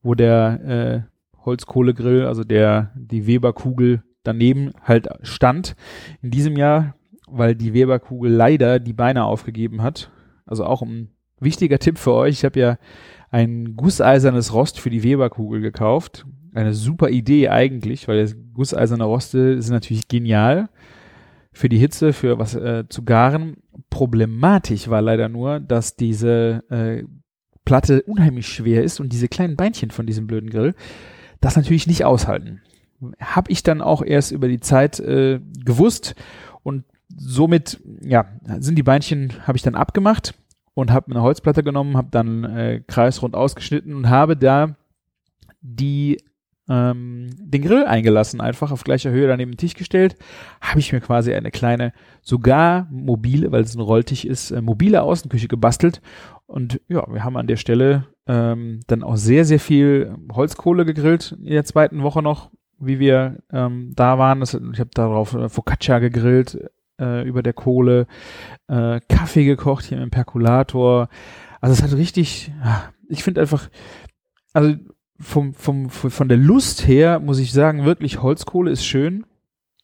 wo 0.01 0.15
der 0.15 1.05
äh, 1.05 1.45
Holzkohlegrill, 1.45 2.25
also 2.25 2.43
der 2.43 2.91
die 2.95 3.25
Weberkugel 3.25 4.03
daneben 4.23 4.73
halt 4.83 5.07
stand. 5.21 5.77
In 6.21 6.31
diesem 6.31 6.57
Jahr 6.57 6.96
weil 7.27 7.55
die 7.55 7.73
Weberkugel 7.73 8.31
leider 8.31 8.79
die 8.79 8.93
Beine 8.93 9.25
aufgegeben 9.25 9.81
hat. 9.81 10.11
Also 10.45 10.65
auch 10.65 10.81
ein 10.81 11.09
wichtiger 11.39 11.79
Tipp 11.79 11.97
für 11.97 12.13
euch. 12.13 12.35
Ich 12.35 12.45
habe 12.45 12.59
ja 12.59 12.77
ein 13.29 13.75
gusseisernes 13.75 14.53
Rost 14.53 14.79
für 14.79 14.89
die 14.89 15.03
Weberkugel 15.03 15.61
gekauft. 15.61 16.25
Eine 16.53 16.73
super 16.73 17.09
Idee 17.09 17.49
eigentlich, 17.49 18.07
weil 18.07 18.33
gusseiserne 18.53 19.03
Roste 19.03 19.61
sind 19.61 19.73
natürlich 19.73 20.07
genial 20.07 20.69
für 21.51 21.69
die 21.69 21.77
Hitze, 21.77 22.13
für 22.13 22.39
was 22.39 22.55
äh, 22.55 22.85
zu 22.87 23.03
garen. 23.03 23.57
Problematisch 23.89 24.89
war 24.89 25.01
leider 25.01 25.29
nur, 25.29 25.59
dass 25.59 25.95
diese 25.95 26.63
äh, 26.69 27.03
Platte 27.65 28.01
unheimlich 28.03 28.47
schwer 28.47 28.83
ist 28.83 28.99
und 28.99 29.11
diese 29.11 29.27
kleinen 29.27 29.55
Beinchen 29.55 29.91
von 29.91 30.05
diesem 30.05 30.25
blöden 30.25 30.49
Grill 30.49 30.73
das 31.41 31.55
natürlich 31.55 31.87
nicht 31.87 32.05
aushalten. 32.05 32.61
Hab 33.19 33.49
ich 33.49 33.63
dann 33.63 33.81
auch 33.81 34.01
erst 34.01 34.31
über 34.31 34.47
die 34.47 34.59
Zeit 34.59 34.99
äh, 34.99 35.39
gewusst 35.63 36.15
und 36.63 36.83
somit, 37.15 37.79
ja, 38.01 38.25
sind 38.59 38.77
die 38.77 38.83
Beinchen, 38.83 39.33
habe 39.45 39.57
ich 39.57 39.63
dann 39.63 39.75
abgemacht 39.75 40.33
und 40.73 40.91
habe 40.91 41.11
eine 41.11 41.21
Holzplatte 41.21 41.63
genommen, 41.63 41.97
habe 41.97 42.09
dann 42.11 42.43
äh, 42.43 42.81
kreisrund 42.85 43.35
ausgeschnitten 43.35 43.95
und 43.95 44.09
habe 44.09 44.37
da 44.37 44.75
die 45.61 46.17
ähm, 46.69 47.29
den 47.39 47.61
Grill 47.61 47.85
eingelassen, 47.85 48.41
einfach 48.41 48.71
auf 48.71 48.83
gleicher 48.83 49.11
Höhe 49.11 49.27
daneben 49.27 49.51
den 49.51 49.57
Tisch 49.57 49.73
gestellt, 49.73 50.15
habe 50.59 50.79
ich 50.79 50.91
mir 50.91 50.99
quasi 50.99 51.33
eine 51.33 51.51
kleine, 51.51 51.93
sogar 52.21 52.87
mobile, 52.91 53.51
weil 53.51 53.61
es 53.61 53.75
ein 53.75 53.81
Rolltisch 53.81 54.25
ist, 54.25 54.51
äh, 54.51 54.61
mobile 54.61 55.01
Außenküche 55.01 55.47
gebastelt. 55.47 56.01
Und 56.45 56.81
ja, 56.87 57.05
wir 57.11 57.23
haben 57.23 57.37
an 57.37 57.47
der 57.47 57.57
Stelle 57.57 58.07
ähm, 58.27 58.81
dann 58.87 59.03
auch 59.03 59.17
sehr, 59.17 59.45
sehr 59.45 59.59
viel 59.59 60.15
Holzkohle 60.31 60.85
gegrillt 60.85 61.37
in 61.39 61.51
der 61.51 61.65
zweiten 61.65 62.03
Woche 62.03 62.21
noch, 62.21 62.51
wie 62.79 62.99
wir 62.99 63.37
ähm, 63.51 63.93
da 63.95 64.17
waren. 64.17 64.41
Das, 64.41 64.53
ich 64.53 64.79
habe 64.79 64.91
darauf 64.93 65.33
äh, 65.33 65.49
Focaccia 65.49 65.99
gegrillt, 65.99 66.69
äh, 66.99 67.27
über 67.27 67.43
der 67.43 67.53
Kohle, 67.53 68.07
äh, 68.67 68.99
Kaffee 69.09 69.45
gekocht 69.45 69.85
hier 69.85 70.01
im 70.01 70.09
Perkulator. 70.09 71.09
Also 71.61 71.73
es 71.73 71.83
hat 71.83 71.97
richtig, 71.97 72.51
ich 73.09 73.23
finde 73.23 73.41
einfach, 73.41 73.69
also 74.53 74.75
vom, 75.19 75.53
vom, 75.53 75.89
von 75.89 76.27
der 76.27 76.37
Lust 76.37 76.87
her 76.87 77.19
muss 77.19 77.39
ich 77.39 77.51
sagen, 77.51 77.85
wirklich 77.85 78.21
Holzkohle 78.21 78.71
ist 78.71 78.85
schön. 78.85 79.25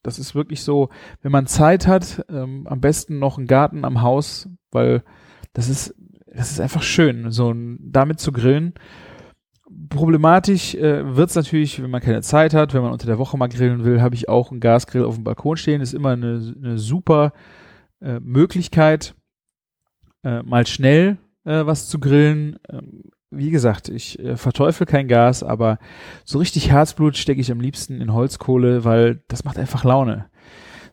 Das 0.03 0.19
ist 0.19 0.35
wirklich 0.35 0.63
so, 0.63 0.89
wenn 1.21 1.31
man 1.31 1.47
Zeit 1.47 1.87
hat, 1.87 2.25
ähm, 2.29 2.67
am 2.67 2.81
besten 2.81 3.19
noch 3.19 3.37
einen 3.37 3.47
Garten 3.47 3.85
am 3.85 4.01
Haus, 4.01 4.49
weil 4.71 5.03
das 5.53 5.69
ist, 5.69 5.95
das 6.27 6.51
ist 6.51 6.59
einfach 6.59 6.83
schön, 6.83 7.31
so 7.31 7.53
damit 7.79 8.19
zu 8.19 8.31
grillen 8.31 8.73
problematisch 9.89 10.75
äh, 10.75 11.15
wird 11.15 11.29
es 11.29 11.35
natürlich, 11.35 11.81
wenn 11.81 11.89
man 11.89 12.01
keine 12.01 12.21
Zeit 12.21 12.53
hat, 12.53 12.73
wenn 12.73 12.81
man 12.81 12.91
unter 12.91 13.07
der 13.07 13.17
Woche 13.17 13.37
mal 13.37 13.47
grillen 13.47 13.83
will, 13.83 14.01
habe 14.01 14.15
ich 14.15 14.29
auch 14.29 14.51
einen 14.51 14.59
Gasgrill 14.59 15.05
auf 15.05 15.15
dem 15.15 15.23
Balkon 15.23 15.57
stehen. 15.57 15.81
Ist 15.81 15.93
immer 15.93 16.11
eine, 16.11 16.53
eine 16.57 16.77
super 16.77 17.33
äh, 18.01 18.19
Möglichkeit, 18.19 19.15
äh, 20.23 20.41
mal 20.43 20.67
schnell 20.67 21.17
äh, 21.45 21.65
was 21.65 21.87
zu 21.87 21.99
grillen. 21.99 22.57
Ähm, 22.69 23.03
wie 23.31 23.49
gesagt, 23.49 23.89
ich 23.89 24.19
äh, 24.19 24.37
verteufel 24.37 24.85
kein 24.85 25.07
Gas, 25.07 25.43
aber 25.43 25.79
so 26.23 26.39
richtig 26.39 26.71
Herzblut 26.71 27.17
stecke 27.17 27.41
ich 27.41 27.51
am 27.51 27.59
liebsten 27.59 27.99
in 27.99 28.13
Holzkohle, 28.13 28.83
weil 28.83 29.23
das 29.27 29.43
macht 29.43 29.57
einfach 29.57 29.83
Laune. 29.83 30.25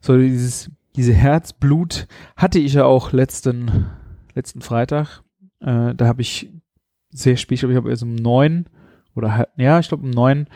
So 0.00 0.16
dieses, 0.16 0.70
diese 0.96 1.12
Herzblut 1.12 2.06
hatte 2.36 2.58
ich 2.58 2.74
ja 2.74 2.84
auch 2.84 3.12
letzten, 3.12 3.86
letzten 4.34 4.62
Freitag. 4.62 5.22
Äh, 5.60 5.94
da 5.94 6.06
habe 6.06 6.22
ich 6.22 6.50
sehr 7.10 7.36
spät, 7.36 7.56
ich 7.56 7.60
glaube, 7.60 7.72
ich 7.72 7.76
habe 7.76 7.90
erst 7.90 8.02
um 8.02 8.14
neun 8.14 8.66
oder 9.14 9.48
ja, 9.56 9.78
ich 9.78 9.88
glaube 9.88 10.04
um 10.04 10.10
neun 10.10 10.46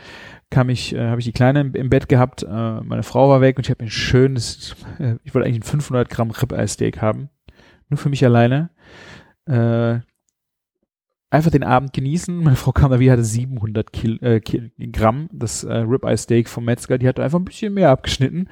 kam 0.49 0.69
ich, 0.69 0.95
äh, 0.95 1.09
habe 1.09 1.19
ich 1.19 1.25
die 1.25 1.31
Kleine 1.31 1.61
im, 1.61 1.73
im 1.73 1.89
Bett 1.89 2.07
gehabt, 2.07 2.43
äh, 2.43 2.81
meine 2.81 3.03
Frau 3.03 3.29
war 3.29 3.41
weg 3.41 3.57
und 3.57 3.65
ich 3.65 3.71
habe 3.71 3.83
ein 3.83 3.89
schönes, 3.89 4.75
äh, 4.99 5.15
ich 5.23 5.33
wollte 5.33 5.47
eigentlich 5.47 5.59
ein 5.59 5.69
500 5.69 6.09
Gramm 6.09 6.31
Ribeye-Steak 6.31 7.01
haben, 7.01 7.29
nur 7.89 7.97
für 7.97 8.09
mich 8.09 8.23
alleine. 8.23 8.69
Äh, 9.45 9.99
einfach 11.35 11.51
den 11.51 11.63
Abend 11.63 11.91
genießen. 11.93 12.35
Meine 12.43 12.55
Frau 12.55 12.71
kam 12.71 12.91
da 12.91 12.99
wieder, 12.99 13.13
hatte 13.13 13.23
700 13.23 13.91
Kil, 13.91 14.19
äh, 14.21 14.39
Gramm, 14.39 15.29
das 15.31 15.63
äh, 15.63 15.73
Ribeye 15.73 16.17
Steak 16.17 16.47
vom 16.47 16.65
Metzger, 16.65 16.97
die 16.97 17.07
hat 17.07 17.19
einfach 17.19 17.39
ein 17.39 17.45
bisschen 17.45 17.73
mehr 17.73 17.89
abgeschnitten 17.89 18.47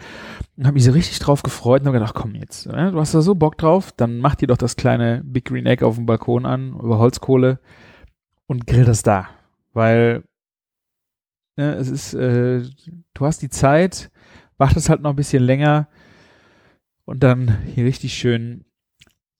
und 0.57 0.65
habe 0.65 0.73
mich 0.73 0.83
so 0.83 0.91
richtig 0.91 1.19
drauf 1.19 1.43
gefreut 1.43 1.81
und 1.81 1.87
habe 1.87 1.99
gedacht, 1.99 2.15
komm 2.15 2.35
jetzt, 2.35 2.67
äh, 2.67 2.91
du 2.91 2.99
hast 2.99 3.13
da 3.13 3.21
so 3.21 3.35
Bock 3.35 3.57
drauf, 3.57 3.93
dann 3.95 4.19
mach 4.19 4.35
dir 4.35 4.47
doch 4.47 4.57
das 4.57 4.75
kleine 4.75 5.21
Big 5.23 5.45
Green 5.45 5.65
Egg 5.65 5.85
auf 5.85 5.95
dem 5.95 6.05
Balkon 6.05 6.45
an, 6.45 6.73
über 6.73 6.97
Holzkohle 6.97 7.59
und 8.47 8.67
grill 8.67 8.85
das 8.85 9.03
da, 9.03 9.29
weil 9.73 10.23
ne, 11.55 11.73
es 11.75 11.89
ist, 11.89 12.13
äh, 12.13 12.63
du 13.13 13.25
hast 13.25 13.41
die 13.41 13.49
Zeit, 13.49 14.11
das 14.57 14.89
halt 14.89 15.01
noch 15.01 15.09
ein 15.09 15.17
bisschen 15.17 15.43
länger 15.43 15.89
und 17.05 17.21
dann 17.21 17.61
hier 17.65 17.85
richtig 17.85 18.13
schön 18.13 18.65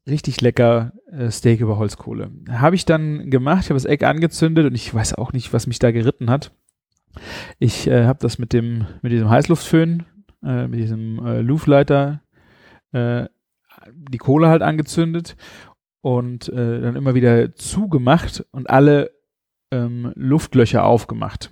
richtig 0.08 0.42
lecker 0.42 0.92
äh, 1.12 1.32
Steak 1.32 1.62
über 1.62 1.78
Holzkohle. 1.78 2.32
Habe 2.50 2.76
ich 2.76 2.86
dann 2.86 3.30
gemacht, 3.30 3.63
ich 3.63 3.70
habe 3.70 3.76
das 3.76 3.86
Egg 3.86 4.06
angezündet 4.06 4.66
und 4.66 4.76
ich 4.76 4.94
weiß 4.94 5.13
auch 5.16 5.32
nicht, 5.32 5.54
was 5.54 5.68
mich 5.68 5.80
da 5.80 5.92
geritten 5.92 6.30
hat. 6.30 6.52
Ich 7.60 7.88
äh, 7.88 8.06
habe 8.06 8.20
das 8.20 8.38
mit 8.38 8.54
dem 8.54 8.86
mit 9.02 9.12
diesem 9.12 9.30
Heißluftföhn, 9.30 10.04
äh, 10.44 10.68
mit 10.68 10.80
diesem 10.80 11.26
äh, 11.26 11.42
Luftleiter 11.42 12.22
äh, 12.92 13.28
die 13.88 14.18
Kohle 14.18 14.48
halt 14.50 14.62
angezündet 14.62 15.36
und 16.04 16.50
äh, 16.50 16.82
dann 16.82 16.96
immer 16.96 17.16
wieder 17.16 17.56
zugemacht 17.56 18.46
und 18.52 18.70
alle 18.70 19.12
ähm, 19.72 20.12
Luftlöcher 20.16 20.86
aufgemacht 20.86 21.52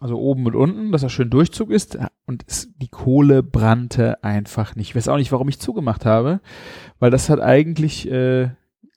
also 0.00 0.18
oben 0.18 0.46
und 0.46 0.54
unten, 0.54 0.92
dass 0.92 1.02
er 1.02 1.08
schön 1.08 1.30
Durchzug 1.30 1.70
ist 1.70 1.98
und 2.26 2.44
es, 2.46 2.68
die 2.76 2.88
Kohle 2.88 3.42
brannte 3.42 4.22
einfach 4.22 4.76
nicht. 4.76 4.90
Ich 4.90 4.96
weiß 4.96 5.08
auch 5.08 5.16
nicht, 5.16 5.32
warum 5.32 5.48
ich 5.48 5.58
zugemacht 5.58 6.06
habe, 6.06 6.40
weil 6.98 7.10
das 7.10 7.28
hat 7.28 7.40
eigentlich 7.40 8.10
äh, 8.10 8.50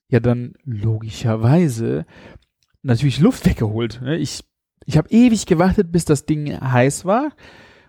ja 0.09 0.19
dann 0.19 0.53
logischerweise 0.63 2.05
natürlich 2.83 3.19
Luft 3.19 3.45
weggeholt. 3.47 4.01
Ne? 4.03 4.17
Ich, 4.17 4.43
ich 4.85 4.97
habe 4.97 5.09
ewig 5.09 5.45
gewartet, 5.45 5.91
bis 5.91 6.05
das 6.05 6.25
Ding 6.25 6.59
heiß 6.59 7.05
war 7.05 7.31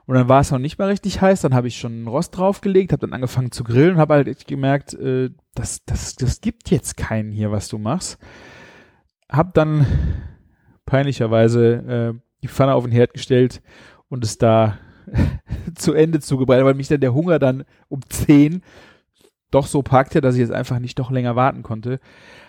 und 0.06 0.14
dann 0.14 0.28
war 0.28 0.40
es 0.40 0.50
noch 0.50 0.58
nicht 0.58 0.78
mal 0.78 0.88
richtig 0.88 1.20
heiß, 1.20 1.42
dann 1.42 1.54
habe 1.54 1.68
ich 1.68 1.78
schon 1.78 2.08
Rost 2.08 2.36
draufgelegt, 2.36 2.92
habe 2.92 3.00
dann 3.00 3.12
angefangen 3.12 3.52
zu 3.52 3.62
grillen 3.62 3.94
und 3.94 4.00
habe 4.00 4.14
halt 4.14 4.46
gemerkt, 4.46 4.94
äh, 4.94 5.30
das, 5.54 5.84
das, 5.84 6.16
das 6.16 6.40
gibt 6.40 6.70
jetzt 6.70 6.96
keinen 6.96 7.30
hier, 7.30 7.50
was 7.50 7.68
du 7.68 7.78
machst. 7.78 8.18
Hab 9.28 9.54
dann 9.54 9.86
peinlicherweise 10.86 11.74
äh, 11.74 12.20
die 12.42 12.48
Pfanne 12.48 12.74
auf 12.74 12.84
den 12.84 12.92
Herd 12.92 13.14
gestellt 13.14 13.62
und 14.08 14.24
es 14.24 14.38
da 14.38 14.78
zu 15.74 15.92
Ende 15.92 16.20
zugebreitet, 16.20 16.64
weil 16.64 16.74
mich 16.74 16.88
dann 16.88 17.00
der 17.00 17.14
Hunger 17.14 17.38
dann 17.38 17.64
um 17.88 18.00
10 18.08 18.62
doch 19.50 19.66
so 19.66 19.82
packte, 19.82 20.20
dass 20.20 20.34
ich 20.34 20.40
jetzt 20.40 20.52
einfach 20.52 20.78
nicht 20.78 20.98
doch 20.98 21.10
länger 21.10 21.36
warten 21.36 21.62
konnte. 21.62 22.00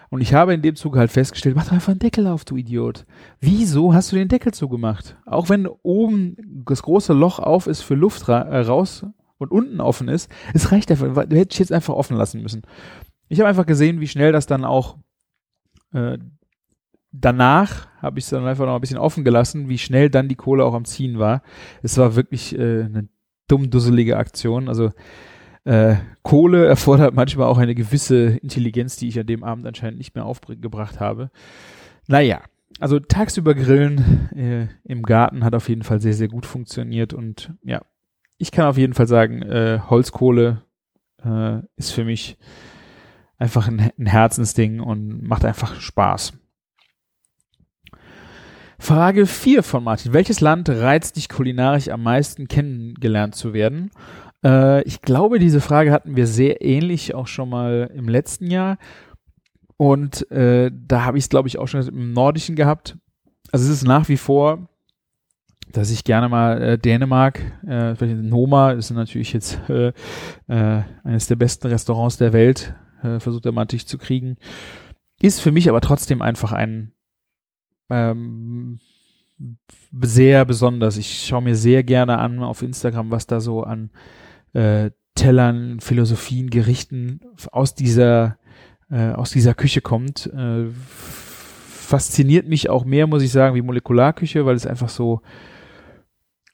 Und 0.09 0.21
ich 0.21 0.33
habe 0.33 0.53
in 0.53 0.61
dem 0.61 0.75
Zug 0.75 0.95
halt 0.95 1.11
festgestellt, 1.11 1.55
mach 1.55 1.65
doch 1.65 1.71
einfach 1.73 1.89
einen 1.89 1.99
Deckel 1.99 2.27
auf, 2.27 2.45
du 2.45 2.55
Idiot. 2.55 3.05
Wieso 3.39 3.93
hast 3.93 4.11
du 4.11 4.15
den 4.15 4.27
Deckel 4.27 4.53
zugemacht? 4.53 5.17
Auch 5.25 5.49
wenn 5.49 5.67
oben 5.67 6.37
das 6.65 6.83
große 6.83 7.13
Loch 7.13 7.39
auf 7.39 7.67
ist 7.67 7.81
für 7.81 7.95
Luft 7.95 8.29
ra 8.29 8.43
äh, 8.43 8.61
raus 8.61 9.05
und 9.43 9.51
unten 9.51 9.81
offen 9.81 10.07
ist, 10.07 10.31
es 10.53 10.71
reicht 10.71 10.89
einfach. 10.91 11.25
Du 11.25 11.37
hättest 11.37 11.59
jetzt 11.59 11.71
einfach 11.71 11.93
offen 11.93 12.17
lassen 12.17 12.41
müssen. 12.41 12.63
Ich 13.29 13.39
habe 13.39 13.49
einfach 13.49 13.65
gesehen, 13.65 13.99
wie 13.99 14.07
schnell 14.07 14.31
das 14.31 14.47
dann 14.47 14.65
auch 14.65 14.97
äh, 15.93 16.17
danach 17.13 17.87
habe 18.01 18.19
ich 18.19 18.25
es 18.25 18.31
dann 18.31 18.45
einfach 18.45 18.65
noch 18.65 18.75
ein 18.75 18.81
bisschen 18.81 18.97
offen 18.97 19.23
gelassen, 19.23 19.69
wie 19.69 19.77
schnell 19.77 20.09
dann 20.09 20.27
die 20.27 20.35
Kohle 20.35 20.65
auch 20.65 20.73
am 20.73 20.85
Ziehen 20.85 21.19
war. 21.19 21.41
Es 21.81 21.97
war 21.97 22.15
wirklich 22.15 22.57
äh, 22.57 22.83
eine 22.83 23.07
dumm 23.47 23.69
dusselige 23.69 24.17
Aktion. 24.17 24.67
Also 24.67 24.91
äh, 25.63 25.95
Kohle 26.23 26.65
erfordert 26.65 27.13
manchmal 27.13 27.47
auch 27.47 27.59
eine 27.59 27.75
gewisse 27.75 28.37
Intelligenz, 28.37 28.97
die 28.97 29.07
ich 29.07 29.19
an 29.19 29.27
dem 29.27 29.43
Abend 29.43 29.65
anscheinend 29.65 29.99
nicht 29.99 30.15
mehr 30.15 30.25
aufgebracht 30.25 30.99
habe. 30.99 31.29
Naja, 32.07 32.41
also 32.79 32.99
tagsüber 32.99 33.53
grillen 33.53 34.29
äh, 34.35 34.67
im 34.83 35.03
Garten 35.03 35.45
hat 35.45 35.55
auf 35.55 35.69
jeden 35.69 35.83
Fall 35.83 36.01
sehr, 36.01 36.13
sehr 36.13 36.27
gut 36.27 36.45
funktioniert 36.45 37.13
und 37.13 37.53
ja, 37.63 37.81
ich 38.43 38.51
kann 38.51 38.65
auf 38.65 38.77
jeden 38.77 38.93
Fall 38.93 39.07
sagen, 39.07 39.41
äh, 39.41 39.79
Holzkohle 39.89 40.63
äh, 41.23 41.59
ist 41.77 41.91
für 41.91 42.03
mich 42.03 42.37
einfach 43.37 43.69
ein, 43.69 43.89
ein 43.97 44.05
Herzensding 44.05 44.81
und 44.81 45.23
macht 45.23 45.45
einfach 45.45 45.79
Spaß. 45.79 46.33
Frage 48.79 49.27
4 49.27 49.63
von 49.63 49.85
Martin. 49.85 50.11
Welches 50.11 50.41
Land 50.41 50.67
reizt 50.67 51.15
dich 51.15 51.29
kulinarisch 51.29 51.87
am 51.87 52.03
meisten 52.03 52.49
kennengelernt 52.49 53.33
zu 53.33 53.53
werden? 53.53 53.91
Äh, 54.43 54.83
ich 54.83 55.01
glaube, 55.01 55.39
diese 55.39 55.61
Frage 55.61 55.93
hatten 55.93 56.17
wir 56.17 56.27
sehr 56.27 56.61
ähnlich 56.61 57.15
auch 57.15 57.27
schon 57.27 57.47
mal 57.47 57.89
im 57.95 58.09
letzten 58.09 58.51
Jahr. 58.51 58.77
Und 59.77 60.29
äh, 60.31 60.69
da 60.73 61.05
habe 61.05 61.17
ich 61.17 61.23
es, 61.23 61.29
glaube 61.29 61.47
ich, 61.47 61.59
auch 61.59 61.67
schon 61.67 61.87
im 61.87 62.11
Nordischen 62.11 62.57
gehabt. 62.57 62.97
Also 63.53 63.71
es 63.71 63.77
ist 63.77 63.87
nach 63.87 64.09
wie 64.09 64.17
vor, 64.17 64.67
dass 65.73 65.91
ich 65.91 66.03
gerne 66.03 66.29
mal 66.29 66.61
äh, 66.61 66.77
Dänemark, 66.77 67.41
äh, 67.67 67.93
Noma 68.05 68.71
ist 68.71 68.91
natürlich 68.91 69.33
jetzt 69.33 69.59
äh, 69.69 69.91
äh, 70.47 70.83
eines 71.03 71.27
der 71.27 71.35
besten 71.35 71.67
Restaurants 71.67 72.17
der 72.17 72.31
Welt, 72.31 72.73
äh, 73.03 73.19
versucht 73.19 73.45
er 73.45 73.51
mal 73.51 73.65
Tisch 73.65 73.85
zu 73.85 73.97
kriegen. 73.97 74.37
Ist 75.21 75.41
für 75.41 75.51
mich 75.51 75.67
aber 75.69 75.81
trotzdem 75.81 76.21
einfach 76.21 76.51
ein 76.51 76.93
ähm, 77.89 78.79
sehr 80.01 80.45
besonders. 80.45 80.97
Ich 80.97 81.25
schaue 81.25 81.41
mir 81.41 81.55
sehr 81.55 81.83
gerne 81.83 82.19
an 82.19 82.39
auf 82.43 82.61
Instagram, 82.61 83.11
was 83.11 83.27
da 83.27 83.41
so 83.41 83.63
an 83.63 83.89
äh, 84.53 84.91
Tellern, 85.15 85.79
Philosophien, 85.79 86.49
Gerichten 86.49 87.19
aus 87.51 87.75
dieser 87.75 88.37
äh, 88.89 89.11
aus 89.11 89.31
dieser 89.31 89.53
Küche 89.53 89.81
kommt. 89.81 90.27
Äh, 90.27 90.67
fasziniert 90.67 92.47
mich 92.47 92.69
auch 92.69 92.85
mehr, 92.85 93.07
muss 93.07 93.23
ich 93.23 93.31
sagen, 93.31 93.55
wie 93.55 93.61
Molekularküche, 93.61 94.45
weil 94.45 94.55
es 94.55 94.65
einfach 94.65 94.89
so, 94.89 95.21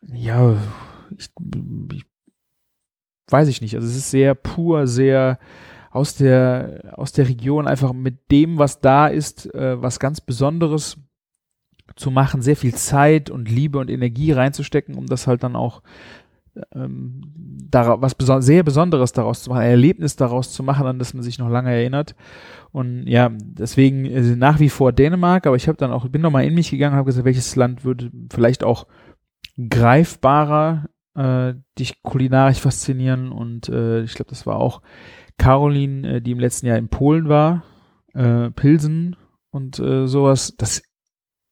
ja, 0.01 0.57
ich, 1.17 1.29
ich 1.93 2.05
weiß 3.29 3.47
ich 3.47 3.61
nicht. 3.61 3.75
Also 3.75 3.87
es 3.87 3.95
ist 3.95 4.11
sehr 4.11 4.35
pur, 4.35 4.87
sehr 4.87 5.39
aus 5.91 6.15
der 6.15 6.93
aus 6.97 7.11
der 7.11 7.27
Region 7.27 7.67
einfach 7.67 7.93
mit 7.93 8.31
dem, 8.31 8.57
was 8.57 8.79
da 8.79 9.07
ist, 9.07 9.53
äh, 9.53 9.81
was 9.81 9.99
ganz 9.99 10.21
Besonderes 10.21 10.97
zu 11.95 12.11
machen, 12.11 12.41
sehr 12.41 12.55
viel 12.55 12.75
Zeit 12.75 13.29
und 13.29 13.49
Liebe 13.49 13.79
und 13.79 13.89
Energie 13.89 14.31
reinzustecken, 14.31 14.95
um 14.95 15.07
das 15.07 15.27
halt 15.27 15.43
dann 15.43 15.55
auch 15.55 15.81
ähm, 16.73 17.21
da, 17.69 18.01
was 18.01 18.15
beso 18.15 18.41
sehr 18.41 18.63
Besonderes 18.63 19.11
daraus 19.11 19.43
zu 19.43 19.49
machen, 19.49 19.61
ein 19.61 19.69
Erlebnis 19.69 20.15
daraus 20.15 20.51
zu 20.51 20.63
machen, 20.63 20.85
an 20.87 20.99
das 20.99 21.13
man 21.13 21.23
sich 21.23 21.39
noch 21.39 21.49
lange 21.49 21.71
erinnert. 21.71 22.15
Und 22.71 23.07
ja, 23.07 23.29
deswegen 23.31 24.05
äh, 24.05 24.21
nach 24.35 24.59
wie 24.59 24.69
vor 24.69 24.91
Dänemark, 24.91 25.47
aber 25.47 25.55
ich 25.55 25.67
habe 25.67 25.77
dann 25.77 25.91
auch, 25.91 26.07
bin 26.07 26.21
nochmal 26.21 26.45
in 26.45 26.55
mich 26.55 26.69
gegangen 26.69 26.93
und 26.93 26.97
habe 26.97 27.07
gesagt, 27.07 27.25
welches 27.25 27.55
Land 27.55 27.83
würde 27.83 28.11
vielleicht 28.31 28.63
auch 28.63 28.87
greifbarer 29.67 30.89
äh, 31.15 31.55
dich 31.77 32.01
kulinarisch 32.01 32.59
faszinieren. 32.59 33.31
Und 33.31 33.69
äh, 33.69 34.03
ich 34.03 34.13
glaube, 34.13 34.29
das 34.29 34.45
war 34.45 34.57
auch 34.57 34.81
Caroline, 35.37 36.15
äh, 36.15 36.21
die 36.21 36.31
im 36.31 36.39
letzten 36.39 36.67
Jahr 36.67 36.77
in 36.77 36.89
Polen 36.89 37.27
war, 37.27 37.63
äh, 38.13 38.49
Pilsen 38.51 39.15
und 39.51 39.79
äh, 39.79 40.07
sowas. 40.07 40.55
Das 40.57 40.81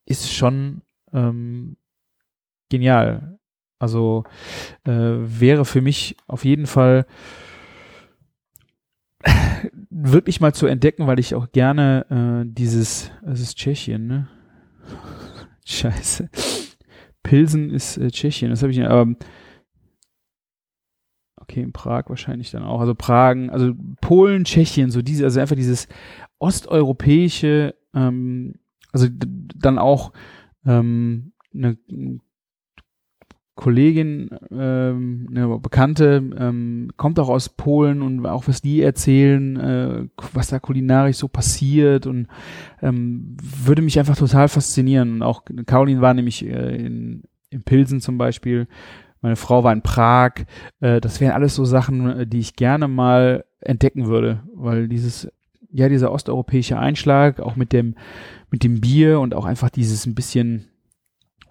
ist 0.05 0.31
schon 0.31 0.81
ähm, 1.11 1.77
genial. 2.69 3.39
Also 3.79 4.23
äh, 4.85 4.91
wäre 4.91 5.65
für 5.65 5.81
mich 5.81 6.17
auf 6.27 6.45
jeden 6.45 6.65
Fall 6.65 7.05
wirklich 9.89 10.39
mal 10.39 10.53
zu 10.53 10.65
entdecken, 10.67 11.07
weil 11.07 11.19
ich 11.19 11.35
auch 11.35 11.51
gerne 11.51 12.45
äh, 12.45 12.51
dieses, 12.51 13.11
es 13.23 13.41
ist 13.41 13.57
Tschechien, 13.57 14.07
ne? 14.07 14.27
Scheiße. 15.65 16.29
Pilsen 17.23 17.69
ist 17.69 17.97
äh, 17.97 18.09
Tschechien, 18.11 18.49
das 18.49 18.61
habe 18.61 18.71
ich, 18.71 18.81
aber 18.83 19.13
okay, 21.37 21.61
in 21.61 21.71
Prag 21.73 22.05
wahrscheinlich 22.07 22.51
dann 22.51 22.63
auch. 22.63 22.81
Also 22.81 22.93
Pragen, 22.93 23.49
also 23.49 23.73
Polen, 24.01 24.43
Tschechien, 24.43 24.91
so 24.91 25.01
diese, 25.01 25.23
also 25.23 25.39
einfach 25.39 25.55
dieses 25.55 25.87
osteuropäische, 26.39 27.75
ähm, 27.93 28.55
also 28.91 29.07
dann 29.09 29.79
auch 29.79 30.11
ähm, 30.65 31.33
eine 31.53 31.77
Kollegin, 33.57 34.29
ähm, 34.51 35.27
eine 35.29 35.59
Bekannte, 35.59 36.23
ähm, 36.37 36.91
kommt 36.95 37.19
auch 37.19 37.27
aus 37.27 37.49
Polen 37.49 38.01
und 38.01 38.25
auch 38.25 38.47
was 38.47 38.61
die 38.61 38.81
erzählen, 38.81 39.57
äh, 39.57 40.03
was 40.31 40.47
da 40.47 40.59
kulinarisch 40.59 41.17
so 41.17 41.27
passiert 41.27 42.05
und 42.05 42.27
ähm, 42.81 43.35
würde 43.41 43.81
mich 43.81 43.99
einfach 43.99 44.15
total 44.15 44.47
faszinieren. 44.47 45.15
Und 45.15 45.23
auch 45.23 45.43
Caroline 45.65 46.01
war 46.01 46.13
nämlich 46.13 46.45
äh, 46.45 46.75
in, 46.77 47.23
in 47.49 47.63
Pilsen 47.63 47.99
zum 47.99 48.17
Beispiel, 48.17 48.67
meine 49.21 49.35
Frau 49.35 49.63
war 49.63 49.73
in 49.73 49.81
Prag. 49.81 50.45
Äh, 50.79 51.01
das 51.01 51.19
wären 51.19 51.33
alles 51.33 51.55
so 51.55 51.65
Sachen, 51.65 52.19
äh, 52.19 52.27
die 52.27 52.39
ich 52.39 52.55
gerne 52.55 52.87
mal 52.87 53.43
entdecken 53.59 54.05
würde, 54.05 54.43
weil 54.53 54.87
dieses, 54.87 55.29
ja, 55.71 55.89
dieser 55.89 56.11
osteuropäische 56.11 56.77
Einschlag, 56.77 57.39
auch 57.39 57.55
mit 57.55 57.73
dem, 57.73 57.95
mit 58.51 58.63
dem 58.63 58.79
Bier 58.81 59.19
und 59.19 59.33
auch 59.33 59.45
einfach 59.45 59.69
dieses 59.71 60.05
ein 60.05 60.15
bisschen 60.15 60.67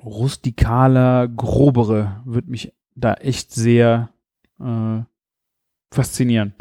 rustikaler, 0.06 1.28
grobere 1.28 2.22
wird 2.24 2.46
mich 2.48 2.72
da 2.94 3.14
echt 3.14 3.52
sehr 3.52 4.10
äh, 4.60 5.00
faszinieren. 5.92 6.54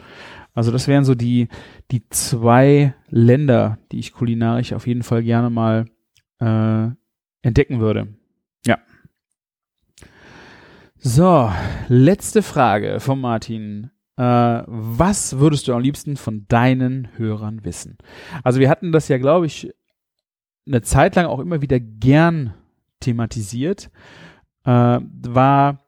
Also 0.53 0.71
das 0.71 0.87
wären 0.87 1.05
so 1.05 1.15
die, 1.15 1.49
die 1.91 2.07
zwei 2.09 2.95
Länder, 3.09 3.77
die 3.91 3.99
ich 3.99 4.13
kulinarisch 4.13 4.73
auf 4.73 4.87
jeden 4.87 5.03
Fall 5.03 5.21
gerne 5.21 5.49
mal 5.49 5.85
äh, 6.39 6.87
entdecken 7.41 7.79
würde. 7.79 8.07
Ja. 8.65 8.79
So, 10.97 11.51
letzte 11.87 12.41
Frage 12.41 12.99
von 12.99 13.19
Martin. 13.19 13.91
Äh, 14.17 14.23
was 14.65 15.39
würdest 15.39 15.67
du 15.67 15.73
am 15.73 15.81
liebsten 15.81 16.15
von 16.15 16.45
deinen 16.47 17.09
Hörern 17.17 17.65
wissen? 17.65 17.97
Also 18.43 18.59
wir 18.59 18.69
hatten 18.69 18.93
das 18.93 19.09
ja, 19.09 19.17
glaube 19.17 19.45
ich, 19.45 19.73
eine 20.65 20.81
Zeit 20.81 21.15
lang 21.15 21.25
auch 21.25 21.39
immer 21.39 21.61
wieder 21.61 21.79
gern 21.79 22.53
thematisiert, 22.99 23.89
äh, 24.65 24.99
war, 25.01 25.79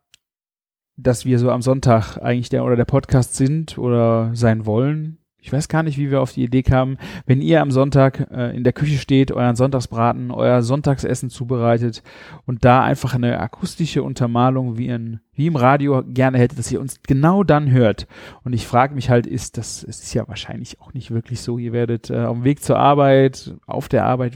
dass 0.97 1.25
wir 1.25 1.39
so 1.39 1.51
am 1.51 1.61
Sonntag 1.61 2.17
eigentlich 2.17 2.49
der 2.49 2.65
oder 2.65 2.75
der 2.75 2.85
Podcast 2.85 3.35
sind 3.35 3.77
oder 3.77 4.31
sein 4.33 4.65
wollen. 4.65 5.19
Ich 5.39 5.53
weiß 5.53 5.69
gar 5.69 5.81
nicht, 5.83 5.97
wie 5.97 6.11
wir 6.11 6.19
auf 6.19 6.33
die 6.33 6.43
Idee 6.43 6.63
kamen. 6.63 6.97
Wenn 7.25 7.41
ihr 7.41 7.61
am 7.61 7.71
Sonntag 7.71 8.27
äh, 8.31 8.53
in 8.53 8.65
der 8.65 8.73
Küche 8.73 8.97
steht, 8.97 9.31
euren 9.31 9.55
Sonntagsbraten, 9.55 10.31
euer 10.31 10.61
Sonntagsessen 10.61 11.29
zubereitet 11.29 12.03
und 12.45 12.65
da 12.65 12.83
einfach 12.83 13.13
eine 13.13 13.39
akustische 13.39 14.03
Untermalung 14.03 14.77
wie, 14.77 14.87
in, 14.87 15.21
wie 15.33 15.47
im 15.47 15.55
Radio 15.55 16.03
gerne 16.05 16.39
hättet, 16.39 16.59
dass 16.59 16.71
ihr 16.71 16.81
uns 16.81 17.01
genau 17.03 17.43
dann 17.43 17.71
hört. 17.71 18.07
Und 18.43 18.51
ich 18.51 18.67
frage 18.67 18.95
mich 18.95 19.09
halt, 19.09 19.25
ist 19.25 19.57
das, 19.57 19.83
es 19.83 20.01
ist 20.01 20.13
ja 20.13 20.27
wahrscheinlich 20.27 20.81
auch 20.81 20.93
nicht 20.93 21.11
wirklich 21.11 21.39
so. 21.39 21.57
Ihr 21.57 21.71
werdet 21.71 22.09
äh, 22.09 22.25
auf 22.25 22.37
dem 22.37 22.43
Weg 22.43 22.61
zur 22.61 22.77
Arbeit, 22.77 23.55
auf 23.67 23.87
der 23.87 24.05
Arbeit 24.05 24.33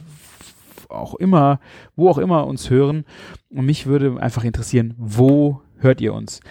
auch 0.91 1.15
immer, 1.15 1.59
wo 1.95 2.09
auch 2.09 2.17
immer 2.17 2.47
uns 2.47 2.69
hören. 2.69 3.05
Und 3.49 3.65
mich 3.65 3.85
würde 3.85 4.17
einfach 4.21 4.43
interessieren, 4.43 4.93
wo 4.97 5.61
hört 5.77 6.01
ihr 6.01 6.13
uns? 6.13 6.41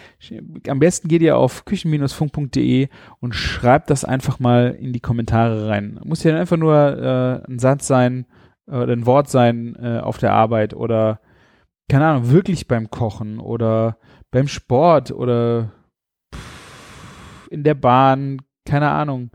Am 0.68 0.81
besten 0.81 1.09
geht 1.09 1.22
ihr 1.22 1.37
auf 1.37 1.64
küchen-funk.de 1.64 2.88
und 3.20 3.35
schreibt 3.35 3.90
das 3.90 4.05
einfach 4.05 4.38
mal 4.40 4.76
in 4.79 4.92
die 4.92 5.00
Kommentare 5.00 5.68
rein. 5.68 6.00
Muss 6.05 6.24
ja 6.24 6.37
einfach 6.37 6.57
nur 6.57 6.74
äh, 6.74 7.50
ein 7.50 7.59
Satz 7.59 7.87
sein 7.87 8.26
oder 8.66 8.92
ein 8.92 9.07
Wort 9.07 9.29
sein 9.29 9.76
äh, 9.81 9.98
auf 9.98 10.18
der 10.18 10.33
Arbeit 10.33 10.74
oder 10.74 11.20
keine 11.88 12.07
Ahnung, 12.07 12.31
wirklich 12.31 12.68
beim 12.68 12.88
Kochen 12.88 13.40
oder 13.40 13.98
beim 14.31 14.46
Sport 14.46 15.11
oder 15.11 15.72
in 17.50 17.64
der 17.64 17.74
Bahn, 17.74 18.40
keine 18.64 18.90
Ahnung. 18.90 19.31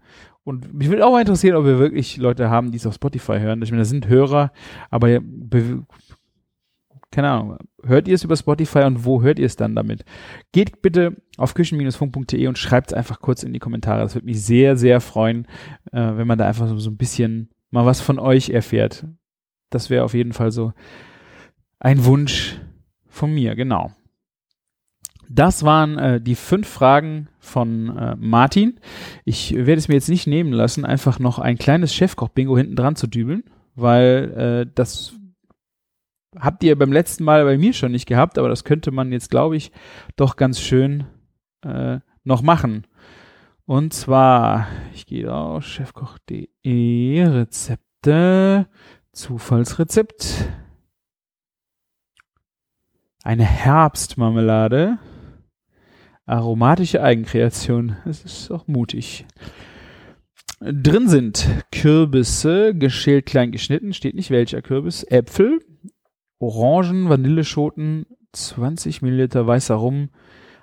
Und 0.46 0.74
mich 0.76 0.90
würde 0.90 1.06
auch 1.06 1.12
mal 1.12 1.22
interessieren, 1.22 1.56
ob 1.56 1.66
wir 1.66 1.80
wirklich 1.80 2.18
Leute 2.18 2.52
haben, 2.52 2.72
die 2.72 2.78
es 2.78 2.86
auf 2.86 2.94
Spotify 2.94 3.40
hören. 3.40 3.62
Ich 3.64 3.72
meine, 3.72 3.82
das 3.82 3.90
sind 3.90 4.08
Hörer, 4.08 4.52
aber 4.92 5.20
keine 7.12 7.32
Ahnung, 7.32 7.58
hört 7.84 8.08
ihr 8.08 8.14
es 8.14 8.24
über 8.24 8.36
Spotify 8.36 8.84
und 8.84 9.06
wo 9.06 9.24
hört 9.24 9.40
ihr 9.40 9.48
es 9.48 9.56
dann 9.56 9.76
damit? 9.76 10.06
Geht 10.52 10.84
bitte 10.84 11.16
auf 11.38 11.56
küchen-funk.de 11.56 12.46
und 12.48 12.60
schreibt 12.60 12.92
es 12.92 12.94
einfach 12.94 13.22
kurz 13.22 13.42
in 13.42 13.54
die 13.54 13.60
Kommentare. 13.60 14.02
Das 14.02 14.14
würde 14.14 14.26
mich 14.26 14.44
sehr, 14.44 14.78
sehr 14.78 15.02
freuen, 15.02 15.48
äh, 15.92 16.16
wenn 16.16 16.28
man 16.28 16.38
da 16.38 16.48
einfach 16.48 16.68
so, 16.68 16.78
so 16.78 16.92
ein 16.92 16.98
bisschen 16.98 17.50
mal 17.72 17.86
was 17.86 18.02
von 18.02 18.20
euch 18.20 18.50
erfährt. 18.50 19.08
Das 19.72 19.90
wäre 19.90 20.04
auf 20.04 20.14
jeden 20.14 20.34
Fall 20.34 20.52
so 20.52 20.74
ein 21.80 22.06
Wunsch 22.06 22.60
von 23.08 23.34
mir, 23.34 23.56
genau. 23.56 23.92
Das 25.30 25.64
waren 25.64 25.98
äh, 25.98 26.22
die 26.22 26.36
fünf 26.36 26.68
Fragen 26.68 27.28
von 27.40 27.96
äh, 27.98 28.16
Martin. 28.18 28.80
Ich 29.24 29.54
werde 29.56 29.76
es 29.76 29.88
mir 29.88 29.96
jetzt 29.96 30.10
nicht 30.10 30.28
nehmen 30.28 30.54
lassen, 30.54 30.86
einfach 30.86 31.20
noch 31.20 31.40
ein 31.40 31.58
kleines 31.58 31.94
Chefkoch-Bingo 31.94 32.58
hinten 32.58 32.76
dran 32.76 32.96
zu 32.96 33.08
dübeln, 33.08 33.44
weil 33.76 34.66
äh, 34.68 34.72
das 34.74 35.14
habt 36.40 36.64
ihr 36.64 36.78
beim 36.78 36.92
letzten 36.92 37.24
Mal 37.24 37.44
bei 37.46 37.58
mir 37.58 37.74
schon 37.74 37.92
nicht 37.92 38.08
gehabt, 38.08 38.38
aber 38.38 38.50
das 38.50 38.64
könnte 38.64 38.92
man 38.92 39.12
jetzt, 39.12 39.30
glaube 39.30 39.56
ich, 39.56 39.72
doch 40.16 40.36
ganz 40.36 40.60
schön 40.60 41.06
äh, 41.64 42.00
noch 42.24 42.42
machen. 42.42 42.86
Und 43.66 43.94
zwar, 43.94 44.68
ich 44.94 45.08
gehe 45.08 45.34
auf 45.34 45.66
chefkoch.de, 45.66 47.24
Rezepte, 47.24 48.68
Zufallsrezept. 49.12 50.50
Eine 53.24 53.44
Herbstmarmelade. 53.44 55.00
Aromatische 56.26 57.04
Eigenkreation. 57.04 57.98
Das 58.06 58.24
ist 58.26 58.52
auch 58.52 58.68
mutig. 58.68 59.26
Drin 60.60 61.08
sind 61.10 61.48
Kürbisse, 61.72 62.74
geschält 62.74 63.26
klein 63.26 63.52
geschnitten, 63.52 63.94
steht 63.94 64.16
nicht 64.16 64.32
welcher 64.32 64.62
Kürbis, 64.62 65.04
Äpfel, 65.04 65.60
Orangen, 66.40 67.10
Vanilleschoten, 67.10 68.06
20 68.32 69.02
Milliliter 69.02 69.46
weißer 69.46 69.76
Rum, 69.76 70.10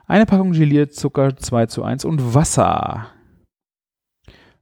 eine 0.07 0.27
Packung 0.27 0.53
Gelierzucker 0.53 1.37
2 1.37 1.67
zu 1.67 1.85
1 1.85 2.05
und 2.05 2.35
Wasser. 2.35 3.09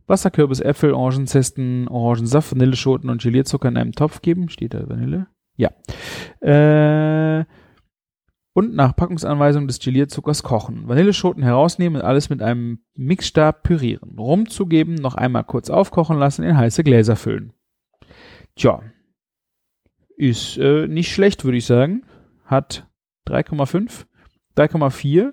Wasser, 0.06 0.30
Kürbis, 0.30 0.60
Äpfel, 0.60 0.92
Orangenzesten, 0.92 1.88
Orangensaft, 1.88 2.52
Vanilleschoten 2.52 3.08
und 3.08 3.22
Gelierzucker 3.22 3.68
in 3.68 3.76
einem 3.76 3.92
Topf 3.92 4.22
geben. 4.22 4.48
Steht 4.48 4.74
da 4.74 4.88
Vanille? 4.88 5.28
Ja. 5.56 5.70
Äh, 6.40 7.44
und 8.52 8.74
nach 8.74 8.96
Packungsanweisung 8.96 9.66
des 9.66 9.78
Gelierzuckers 9.78 10.42
kochen. 10.42 10.88
Vanilleschoten 10.88 11.42
herausnehmen 11.42 12.00
und 12.00 12.06
alles 12.06 12.30
mit 12.30 12.42
einem 12.42 12.80
Mixstab 12.94 13.62
pürieren. 13.62 14.18
Rum 14.18 14.48
zugeben, 14.48 14.94
noch 14.94 15.14
einmal 15.14 15.44
kurz 15.44 15.70
aufkochen 15.70 16.18
lassen, 16.18 16.42
in 16.42 16.56
heiße 16.56 16.82
Gläser 16.82 17.16
füllen. 17.16 17.52
Tja, 18.56 18.82
ist 20.16 20.58
äh, 20.58 20.86
nicht 20.86 21.12
schlecht, 21.12 21.44
würde 21.44 21.58
ich 21.58 21.66
sagen. 21.66 22.04
Hat 22.44 22.86
3,5, 23.28 24.06
3,4 24.56 25.32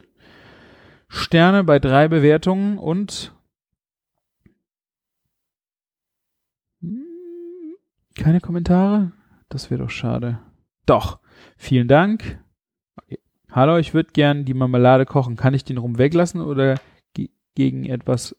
Sterne 1.10 1.63
bei 1.63 1.80
drei 1.80 2.08
Bewertungen 2.08 2.77
und 2.77 3.34
hm, 6.82 7.03
keine 8.15 8.41
Kommentare? 8.41 9.13
Das 9.49 9.71
wäre 9.71 9.84
doch 9.84 9.89
schade. 9.89 10.39
Doch, 10.86 11.19
vielen 11.58 11.88
Dank. 11.88 12.43
Hallo, 13.51 13.77
ich 13.77 13.93
würde 13.93 14.12
gern 14.13 14.45
die 14.45 14.53
Marmelade 14.53 15.05
kochen. 15.05 15.36
Kann 15.36 15.53
ich 15.53 15.63
den 15.63 15.77
rum 15.77 15.97
weglassen 15.97 16.41
oder 16.41 16.75
ge 17.13 17.29
gegen 17.55 17.86
etwas 17.86 18.36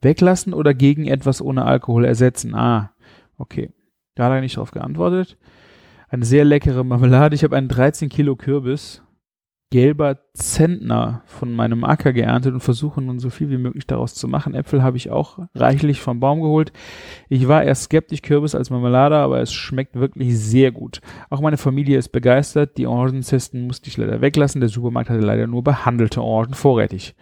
weglassen 0.00 0.52
oder 0.52 0.74
gegen 0.74 1.06
etwas 1.06 1.40
ohne 1.40 1.64
Alkohol 1.64 2.04
ersetzen? 2.04 2.54
Ah, 2.54 2.92
okay. 3.38 3.70
Da 4.14 4.24
hat 4.24 4.32
er 4.32 4.40
nicht 4.40 4.56
drauf 4.56 4.72
geantwortet. 4.72 5.38
Eine 6.08 6.24
sehr 6.24 6.44
leckere 6.44 6.84
Marmelade. 6.84 7.34
Ich 7.34 7.44
habe 7.44 7.56
einen 7.56 7.68
13 7.68 8.10
Kilo 8.10 8.36
Kürbis, 8.36 9.02
gelber 9.72 10.18
Zentner 10.34 11.22
von 11.24 11.50
meinem 11.50 11.82
Acker 11.82 12.12
geerntet 12.12 12.52
und 12.52 12.60
versuche 12.60 13.00
nun 13.00 13.18
so 13.18 13.30
viel 13.30 13.48
wie 13.48 13.56
möglich 13.56 13.86
daraus 13.86 14.14
zu 14.14 14.28
machen. 14.28 14.54
Äpfel 14.54 14.82
habe 14.82 14.98
ich 14.98 15.10
auch 15.10 15.38
reichlich 15.54 15.98
vom 16.02 16.20
Baum 16.20 16.42
geholt. 16.42 16.72
Ich 17.30 17.48
war 17.48 17.64
erst 17.64 17.84
skeptisch 17.84 18.20
Kürbis 18.20 18.54
als 18.54 18.68
Marmelade, 18.68 19.16
aber 19.16 19.40
es 19.40 19.50
schmeckt 19.50 19.94
wirklich 19.94 20.38
sehr 20.38 20.72
gut. 20.72 21.00
Auch 21.30 21.40
meine 21.40 21.56
Familie 21.56 21.96
ist 21.96 22.10
begeistert. 22.10 22.76
Die 22.76 22.86
Orangenzesten 22.86 23.66
musste 23.66 23.88
ich 23.88 23.96
leider 23.96 24.20
weglassen. 24.20 24.60
Der 24.60 24.68
Supermarkt 24.68 25.08
hatte 25.08 25.20
leider 25.20 25.46
nur 25.46 25.64
behandelte 25.64 26.22
Orangen 26.22 26.54
vorrätig 26.54 27.14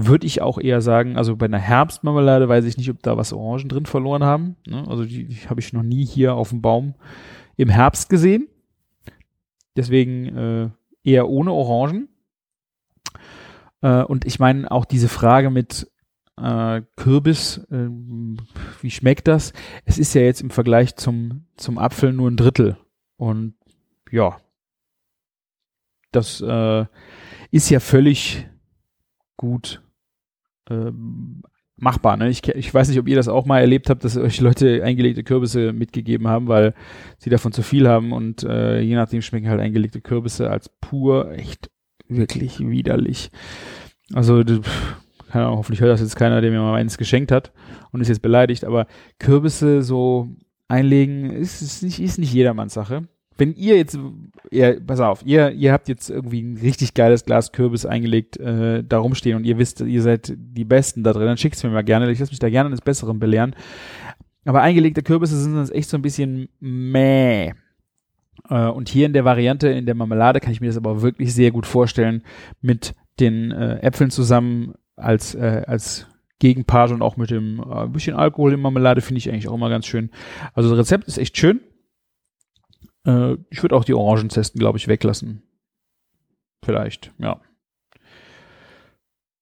würde 0.00 0.28
ich 0.28 0.40
auch 0.40 0.60
eher 0.60 0.80
sagen, 0.80 1.16
also 1.16 1.34
bei 1.34 1.46
einer 1.46 1.58
Herbstmarmelade 1.58 2.48
weiß 2.48 2.64
ich 2.66 2.76
nicht, 2.76 2.88
ob 2.88 3.02
da 3.02 3.16
was 3.16 3.32
Orangen 3.32 3.68
drin 3.68 3.84
verloren 3.84 4.22
haben. 4.22 4.54
Ne? 4.64 4.84
Also 4.86 5.04
die, 5.04 5.24
die 5.24 5.48
habe 5.48 5.58
ich 5.58 5.72
noch 5.72 5.82
nie 5.82 6.06
hier 6.06 6.34
auf 6.34 6.50
dem 6.50 6.62
Baum 6.62 6.94
im 7.56 7.68
Herbst 7.68 8.08
gesehen. 8.08 8.46
Deswegen 9.76 10.36
äh, 10.36 10.68
eher 11.08 11.28
ohne 11.28 11.52
Orangen. 11.52 12.08
Äh, 13.80 14.02
und 14.02 14.24
ich 14.24 14.38
meine 14.38 14.70
auch 14.70 14.84
diese 14.84 15.08
Frage 15.08 15.50
mit 15.50 15.90
äh, 16.36 16.82
Kürbis, 16.96 17.58
äh, 17.70 17.88
wie 18.80 18.90
schmeckt 18.90 19.28
das? 19.28 19.52
Es 19.84 19.98
ist 19.98 20.14
ja 20.14 20.22
jetzt 20.22 20.40
im 20.40 20.50
Vergleich 20.50 20.96
zum, 20.96 21.46
zum 21.56 21.78
Apfel 21.78 22.12
nur 22.12 22.30
ein 22.30 22.36
Drittel. 22.36 22.76
Und 23.16 23.54
ja, 24.10 24.38
das 26.12 26.40
äh, 26.40 26.86
ist 27.50 27.70
ja 27.70 27.80
völlig 27.80 28.48
gut 29.36 29.82
ähm, 30.70 31.42
machbar. 31.78 32.16
Ne? 32.16 32.28
Ich, 32.28 32.46
ich 32.48 32.72
weiß 32.72 32.88
nicht, 32.88 32.98
ob 32.98 33.08
ihr 33.08 33.16
das 33.16 33.28
auch 33.28 33.46
mal 33.46 33.60
erlebt 33.60 33.90
habt, 33.90 34.04
dass 34.04 34.16
euch 34.16 34.40
Leute 34.40 34.82
eingelegte 34.84 35.22
Kürbisse 35.22 35.72
mitgegeben 35.72 36.28
haben, 36.28 36.48
weil 36.48 36.74
sie 37.18 37.30
davon 37.30 37.52
zu 37.52 37.62
viel 37.62 37.88
haben 37.88 38.12
und 38.12 38.42
äh, 38.42 38.80
je 38.80 38.94
nachdem 38.94 39.22
schmecken 39.22 39.48
halt 39.48 39.60
eingelegte 39.60 40.00
Kürbisse 40.00 40.50
als 40.50 40.68
pur 40.68 41.32
echt 41.32 41.70
wirklich 42.08 42.60
widerlich. 42.60 43.30
Also 44.12 44.42
keine 45.30 45.44
Ahnung, 45.44 45.58
hoffentlich 45.58 45.80
hört 45.80 45.92
das 45.92 46.00
jetzt 46.00 46.16
keiner, 46.16 46.40
der 46.40 46.50
mir 46.50 46.60
mal 46.60 46.76
eins 46.76 46.98
geschenkt 46.98 47.30
hat 47.30 47.52
und 47.92 48.00
ist 48.00 48.08
jetzt 48.08 48.22
beleidigt, 48.22 48.64
aber 48.64 48.86
Kürbisse 49.18 49.82
so 49.82 50.28
einlegen 50.68 51.30
ist, 51.30 51.62
ist 51.62 51.82
nicht, 51.82 52.00
ist 52.00 52.18
nicht 52.18 52.32
jedermanns 52.32 52.74
Sache 52.74 53.08
wenn 53.38 53.54
ihr 53.54 53.76
jetzt, 53.76 53.98
ihr, 54.50 54.80
pass 54.84 55.00
auf, 55.00 55.24
ihr, 55.24 55.52
ihr 55.52 55.72
habt 55.72 55.88
jetzt 55.88 56.10
irgendwie 56.10 56.42
ein 56.42 56.56
richtig 56.56 56.94
geiles 56.94 57.24
Glas 57.24 57.52
Kürbis 57.52 57.86
eingelegt, 57.86 58.36
äh, 58.36 58.82
da 58.84 58.98
rumstehen 58.98 59.36
und 59.36 59.44
ihr 59.44 59.58
wisst, 59.58 59.80
ihr 59.80 60.02
seid 60.02 60.34
die 60.36 60.64
Besten 60.64 61.04
da 61.04 61.12
drin, 61.12 61.26
dann 61.26 61.38
schickt's 61.38 61.62
mir 61.62 61.70
mal 61.70 61.84
gerne. 61.84 62.10
Ich 62.10 62.18
lasse 62.18 62.32
mich 62.32 62.40
da 62.40 62.50
gerne 62.50 62.68
eines 62.68 62.80
Besseren 62.80 63.18
belehren. 63.18 63.54
Aber 64.44 64.62
eingelegte 64.62 65.02
Kürbisse 65.02 65.40
sind 65.40 65.56
uns 65.56 65.70
echt 65.70 65.88
so 65.88 65.96
ein 65.96 66.02
bisschen 66.02 66.48
meh. 66.58 67.52
Äh, 68.48 68.66
und 68.66 68.88
hier 68.88 69.06
in 69.06 69.12
der 69.12 69.24
Variante, 69.24 69.68
in 69.68 69.86
der 69.86 69.94
Marmelade, 69.94 70.40
kann 70.40 70.52
ich 70.52 70.60
mir 70.60 70.68
das 70.68 70.76
aber 70.76 71.02
wirklich 71.02 71.32
sehr 71.32 71.50
gut 71.50 71.66
vorstellen, 71.66 72.22
mit 72.60 72.94
den 73.20 73.52
äh, 73.52 73.78
Äpfeln 73.80 74.10
zusammen 74.10 74.74
als, 74.96 75.34
äh, 75.34 75.62
als 75.66 76.06
Gegenpart 76.38 76.92
und 76.92 77.02
auch 77.02 77.16
mit 77.16 77.30
dem 77.30 77.60
äh, 77.60 77.86
bisschen 77.88 78.16
Alkohol 78.16 78.54
in 78.54 78.60
Marmelade 78.60 79.00
finde 79.00 79.18
ich 79.18 79.28
eigentlich 79.28 79.48
auch 79.48 79.54
immer 79.54 79.70
ganz 79.70 79.86
schön. 79.86 80.10
Also 80.54 80.70
das 80.70 80.78
Rezept 80.78 81.08
ist 81.08 81.18
echt 81.18 81.36
schön. 81.36 81.60
Äh, 83.08 83.38
ich 83.50 83.62
würde 83.62 83.74
auch 83.74 83.84
die 83.84 83.94
Orangenzesten, 83.94 84.58
glaube 84.58 84.78
ich, 84.78 84.86
weglassen. 84.86 85.42
Vielleicht, 86.64 87.12
ja. 87.18 87.40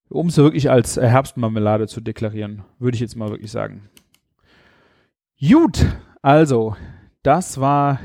Um 0.08 0.28
es 0.28 0.36
wirklich 0.36 0.70
als 0.70 0.96
Herbstmarmelade 0.96 1.88
zu 1.88 2.00
deklarieren, 2.00 2.62
würde 2.78 2.94
ich 2.94 3.00
jetzt 3.00 3.16
mal 3.16 3.30
wirklich 3.30 3.50
sagen. 3.50 3.90
Gut, 5.40 5.84
also, 6.22 6.76
das 7.24 7.60
war 7.60 7.98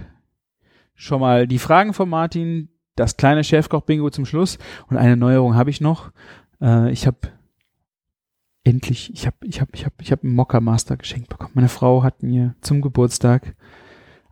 schon 0.95 1.21
mal 1.21 1.47
die 1.47 1.60
Fragen 1.60 1.93
von 1.93 2.10
Martin, 2.10 2.69
das 2.95 3.17
kleine 3.17 3.43
Chefkoch-Bingo 3.43 4.10
zum 4.10 4.26
Schluss 4.26 4.58
und 4.88 4.97
eine 4.97 5.15
Neuerung 5.15 5.56
habe 5.56 5.69
ich 5.69 5.80
noch. 5.80 6.12
Äh, 6.60 6.91
ich 6.91 7.06
habe 7.06 7.19
endlich, 8.63 9.13
ich 9.13 9.28
habe 9.28 9.38
ich 9.43 9.62
hab, 9.62 9.74
ich 9.74 9.86
hab, 9.86 9.93
ich 10.02 10.12
hab 10.12 10.24
einen 10.24 10.34
Mokka 10.34 10.60
Master 10.60 10.97
geschenkt 10.97 11.30
bekommen. 11.30 11.52
Meine 11.54 11.69
Frau 11.69 12.04
hat 12.04 12.24
mir 12.24 12.56
zum 12.62 12.82
Geburtstag 12.82 13.56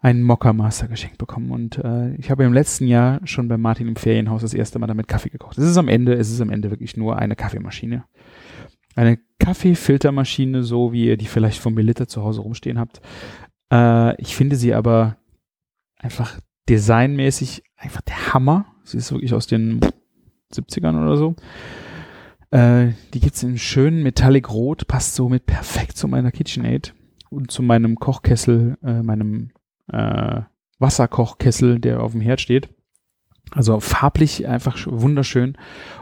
einen 0.02 0.24
Mokka 0.24 0.54
Master 0.54 0.88
geschenkt 0.88 1.18
bekommen. 1.18 1.52
Und 1.52 1.78
äh, 1.78 2.14
ich 2.16 2.32
habe 2.32 2.44
im 2.44 2.54
letzten 2.54 2.88
Jahr 2.88 3.20
schon 3.26 3.48
bei 3.48 3.58
Martin 3.58 3.88
im 3.88 3.96
Ferienhaus 3.96 4.42
das 4.42 4.54
erste 4.54 4.80
Mal 4.80 4.88
damit 4.88 5.08
Kaffee 5.08 5.30
gekocht. 5.30 5.58
Es 5.58 5.66
ist 5.66 5.78
am 5.78 5.88
Ende, 5.88 6.14
es 6.14 6.32
ist 6.32 6.42
am 6.42 6.50
Ende 6.50 6.70
wirklich 6.70 6.96
nur 6.96 7.18
eine 7.18 7.36
Kaffeemaschine. 7.36 8.06
Eine 8.96 9.20
Kaffeefiltermaschine, 9.40 10.64
so 10.64 10.94
wie 10.94 11.06
ihr 11.06 11.18
die 11.18 11.26
vielleicht 11.26 11.60
vom 11.60 11.74
Melitta 11.74 12.08
zu 12.08 12.24
Hause 12.24 12.42
rumstehen 12.42 12.80
habt. 12.80 13.02
Äh, 13.72 14.20
ich 14.22 14.36
finde 14.36 14.56
sie 14.56 14.74
aber 14.74 15.18
einfach 15.98 16.40
designmäßig 16.70 17.64
einfach 17.76 18.02
der 18.02 18.34
Hammer. 18.34 18.66
Sie 18.84 18.98
ist 18.98 19.12
wirklich 19.12 19.34
aus 19.34 19.48
den 19.48 19.82
70ern 20.54 21.02
oder 21.02 21.18
so. 21.18 21.36
Äh, 22.52 22.94
die 23.14 23.20
gibt's 23.20 23.44
in 23.44 23.58
schön 23.58 24.02
Metallic 24.02 24.50
Rot, 24.50 24.88
passt 24.88 25.16
somit 25.16 25.46
perfekt 25.46 25.98
zu 25.98 26.08
meiner 26.08 26.32
KitchenAid 26.32 26.94
und 27.30 27.52
zu 27.52 27.62
meinem 27.62 27.96
Kochkessel, 27.96 28.78
äh, 28.84 29.04
meinem 29.04 29.52
äh, 29.92 30.42
Wasserkochkessel, 30.80 31.80
der 31.80 32.02
auf 32.02 32.14
dem 32.14 32.22
Herd 32.22 32.42
steht. 32.42 32.70
Also 33.52 33.80
farblich 33.80 34.48
einfach 34.48 34.78
wunderschön. 34.88 35.58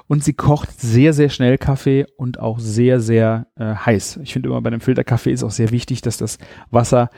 Und 0.07 0.23
sie 0.23 0.33
kocht 0.33 0.79
sehr, 0.79 1.13
sehr 1.13 1.29
schnell 1.29 1.57
Kaffee 1.57 2.05
und 2.17 2.39
auch 2.39 2.59
sehr, 2.59 2.99
sehr 2.99 3.47
äh, 3.55 3.73
heiß. 3.73 4.19
Ich 4.23 4.33
finde 4.33 4.49
immer 4.49 4.61
bei 4.61 4.67
einem 4.67 4.81
Filterkaffee 4.81 5.31
ist 5.31 5.43
auch 5.43 5.51
sehr 5.51 5.71
wichtig, 5.71 6.01
dass 6.01 6.17
das 6.17 6.37
Wasser 6.71 7.09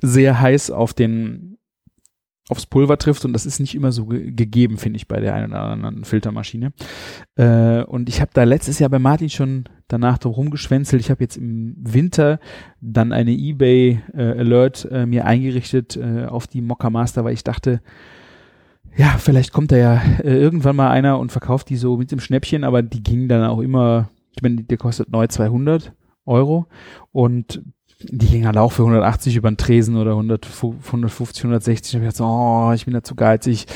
sehr 0.00 0.40
heiß 0.40 0.70
auf 0.70 0.94
den 0.94 1.47
aufs 2.48 2.66
Pulver 2.66 2.98
trifft 2.98 3.24
und 3.24 3.32
das 3.32 3.46
ist 3.46 3.60
nicht 3.60 3.74
immer 3.74 3.92
so 3.92 4.06
ge 4.06 4.30
gegeben, 4.30 4.78
finde 4.78 4.96
ich, 4.96 5.08
bei 5.08 5.20
der 5.20 5.34
einen 5.34 5.52
oder 5.52 5.62
anderen 5.62 6.04
Filtermaschine. 6.04 6.72
Äh, 7.36 7.82
und 7.84 8.08
ich 8.08 8.20
habe 8.20 8.30
da 8.32 8.44
letztes 8.44 8.78
Jahr 8.78 8.90
bei 8.90 8.98
Martin 8.98 9.30
schon 9.30 9.64
danach 9.88 10.18
drum 10.18 10.32
rumgeschwänzelt. 10.32 11.00
Ich 11.00 11.10
habe 11.10 11.22
jetzt 11.22 11.36
im 11.36 11.74
Winter 11.78 12.40
dann 12.80 13.12
eine 13.12 13.32
eBay 13.32 14.00
äh, 14.14 14.22
Alert 14.22 14.88
äh, 14.90 15.06
mir 15.06 15.24
eingerichtet 15.24 15.96
äh, 15.96 16.26
auf 16.26 16.46
die 16.46 16.60
Mokka 16.60 16.90
Master, 16.90 17.24
weil 17.24 17.34
ich 17.34 17.44
dachte, 17.44 17.80
ja, 18.96 19.16
vielleicht 19.18 19.52
kommt 19.52 19.72
da 19.72 19.76
ja 19.76 20.02
äh, 20.22 20.36
irgendwann 20.36 20.76
mal 20.76 20.90
einer 20.90 21.18
und 21.18 21.32
verkauft 21.32 21.68
die 21.68 21.76
so 21.76 21.96
mit 21.96 22.10
dem 22.10 22.20
Schnäppchen, 22.20 22.64
aber 22.64 22.82
die 22.82 23.02
gingen 23.02 23.28
dann 23.28 23.44
auch 23.44 23.60
immer, 23.60 24.10
ich 24.34 24.42
meine, 24.42 24.62
der 24.62 24.78
kostet 24.78 25.10
neu 25.10 25.26
200 25.26 25.92
Euro 26.24 26.66
und 27.12 27.62
die 28.00 28.26
gingen 28.26 28.46
halt 28.46 28.56
auch 28.56 28.72
für 28.72 28.82
180 28.82 29.36
über 29.36 29.50
den 29.50 29.56
Tresen 29.56 29.96
oder 29.96 30.12
100, 30.12 30.46
150, 30.46 31.44
160. 31.44 31.92
Da 31.92 31.98
habe 31.98 32.06
ich 32.06 32.14
gedacht, 32.14 32.28
oh, 32.28 32.72
ich 32.74 32.84
bin 32.84 32.94
da 32.94 33.02
zu 33.02 33.14
geizig. 33.14 33.66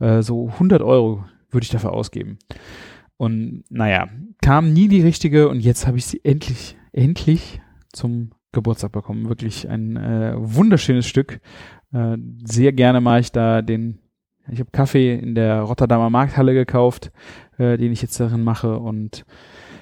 Äh, 0.00 0.22
so 0.22 0.48
100 0.48 0.82
Euro 0.82 1.24
würde 1.50 1.64
ich 1.64 1.70
dafür 1.70 1.92
ausgeben. 1.92 2.38
Und 3.16 3.64
naja, 3.68 4.08
kam 4.42 4.72
nie 4.72 4.88
die 4.88 5.02
richtige 5.02 5.48
und 5.48 5.60
jetzt 5.60 5.86
habe 5.86 5.98
ich 5.98 6.06
sie 6.06 6.20
endlich, 6.24 6.76
endlich 6.92 7.60
zum 7.92 8.30
Geburtstag 8.52 8.92
bekommen. 8.92 9.28
Wirklich 9.28 9.68
ein 9.68 9.96
äh, 9.96 10.34
wunderschönes 10.36 11.06
Stück. 11.06 11.40
Äh, 11.92 12.16
sehr 12.44 12.72
gerne 12.72 13.00
mache 13.00 13.20
ich 13.20 13.32
da 13.32 13.62
den 13.62 14.00
ich 14.50 14.60
habe 14.60 14.70
Kaffee 14.70 15.14
in 15.14 15.34
der 15.34 15.60
Rotterdamer 15.60 16.10
Markthalle 16.10 16.54
gekauft, 16.54 17.12
äh, 17.58 17.76
den 17.76 17.92
ich 17.92 18.02
jetzt 18.02 18.18
darin 18.18 18.42
mache 18.42 18.78
und 18.78 19.24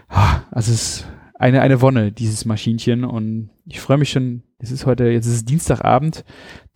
ah, 0.09 0.41
also 0.51 0.73
es 0.73 0.83
ist 0.83 1.07
eine, 1.39 1.61
eine 1.61 1.81
Wonne, 1.81 2.13
dieses 2.13 2.45
Maschinchen. 2.45 3.05
Und 3.05 3.51
ich 3.67 3.81
freue 3.81 3.99
mich 3.99 4.11
schon, 4.11 4.43
es 4.59 4.71
ist 4.71 4.87
heute, 4.87 5.05
jetzt 5.05 5.27
ist 5.27 5.35
es 5.35 5.45
Dienstagabend, 5.45 6.25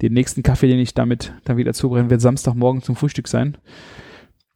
den 0.02 0.12
nächsten 0.12 0.42
Kaffee, 0.42 0.68
den 0.68 0.78
ich 0.78 0.94
damit 0.94 1.32
dann 1.44 1.56
wieder 1.56 1.72
zubrennen 1.72 2.10
wird 2.10 2.20
Samstagmorgen 2.20 2.82
zum 2.82 2.96
Frühstück 2.96 3.28
sein, 3.28 3.56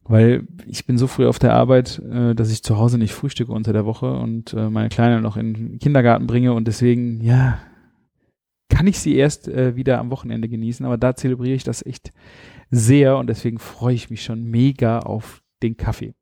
weil 0.04 0.46
ich 0.66 0.86
bin 0.86 0.98
so 0.98 1.06
früh 1.06 1.26
auf 1.26 1.38
der 1.38 1.54
Arbeit, 1.54 2.00
äh, 2.10 2.34
dass 2.34 2.50
ich 2.50 2.62
zu 2.62 2.78
Hause 2.78 2.98
nicht 2.98 3.14
frühstücke 3.14 3.52
unter 3.52 3.72
der 3.72 3.86
Woche 3.86 4.12
und 4.12 4.52
äh, 4.52 4.68
meine 4.68 4.90
Kleine 4.90 5.20
noch 5.20 5.36
in 5.36 5.54
den 5.54 5.78
Kindergarten 5.78 6.26
bringe. 6.26 6.52
Und 6.52 6.68
deswegen, 6.68 7.22
ja, 7.22 7.58
kann 8.68 8.86
ich 8.86 8.98
sie 8.98 9.14
erst 9.16 9.48
äh, 9.48 9.76
wieder 9.76 9.98
am 9.98 10.10
Wochenende 10.10 10.48
genießen, 10.48 10.84
aber 10.84 10.98
da 10.98 11.14
zelebriere 11.14 11.54
ich 11.54 11.64
das 11.64 11.84
echt 11.84 12.12
sehr. 12.70 13.16
Und 13.16 13.28
deswegen 13.28 13.58
freue 13.58 13.94
ich 13.94 14.10
mich 14.10 14.22
schon 14.22 14.44
mega 14.44 14.98
auf 14.98 15.42
den 15.62 15.76
Kaffee. 15.76 16.14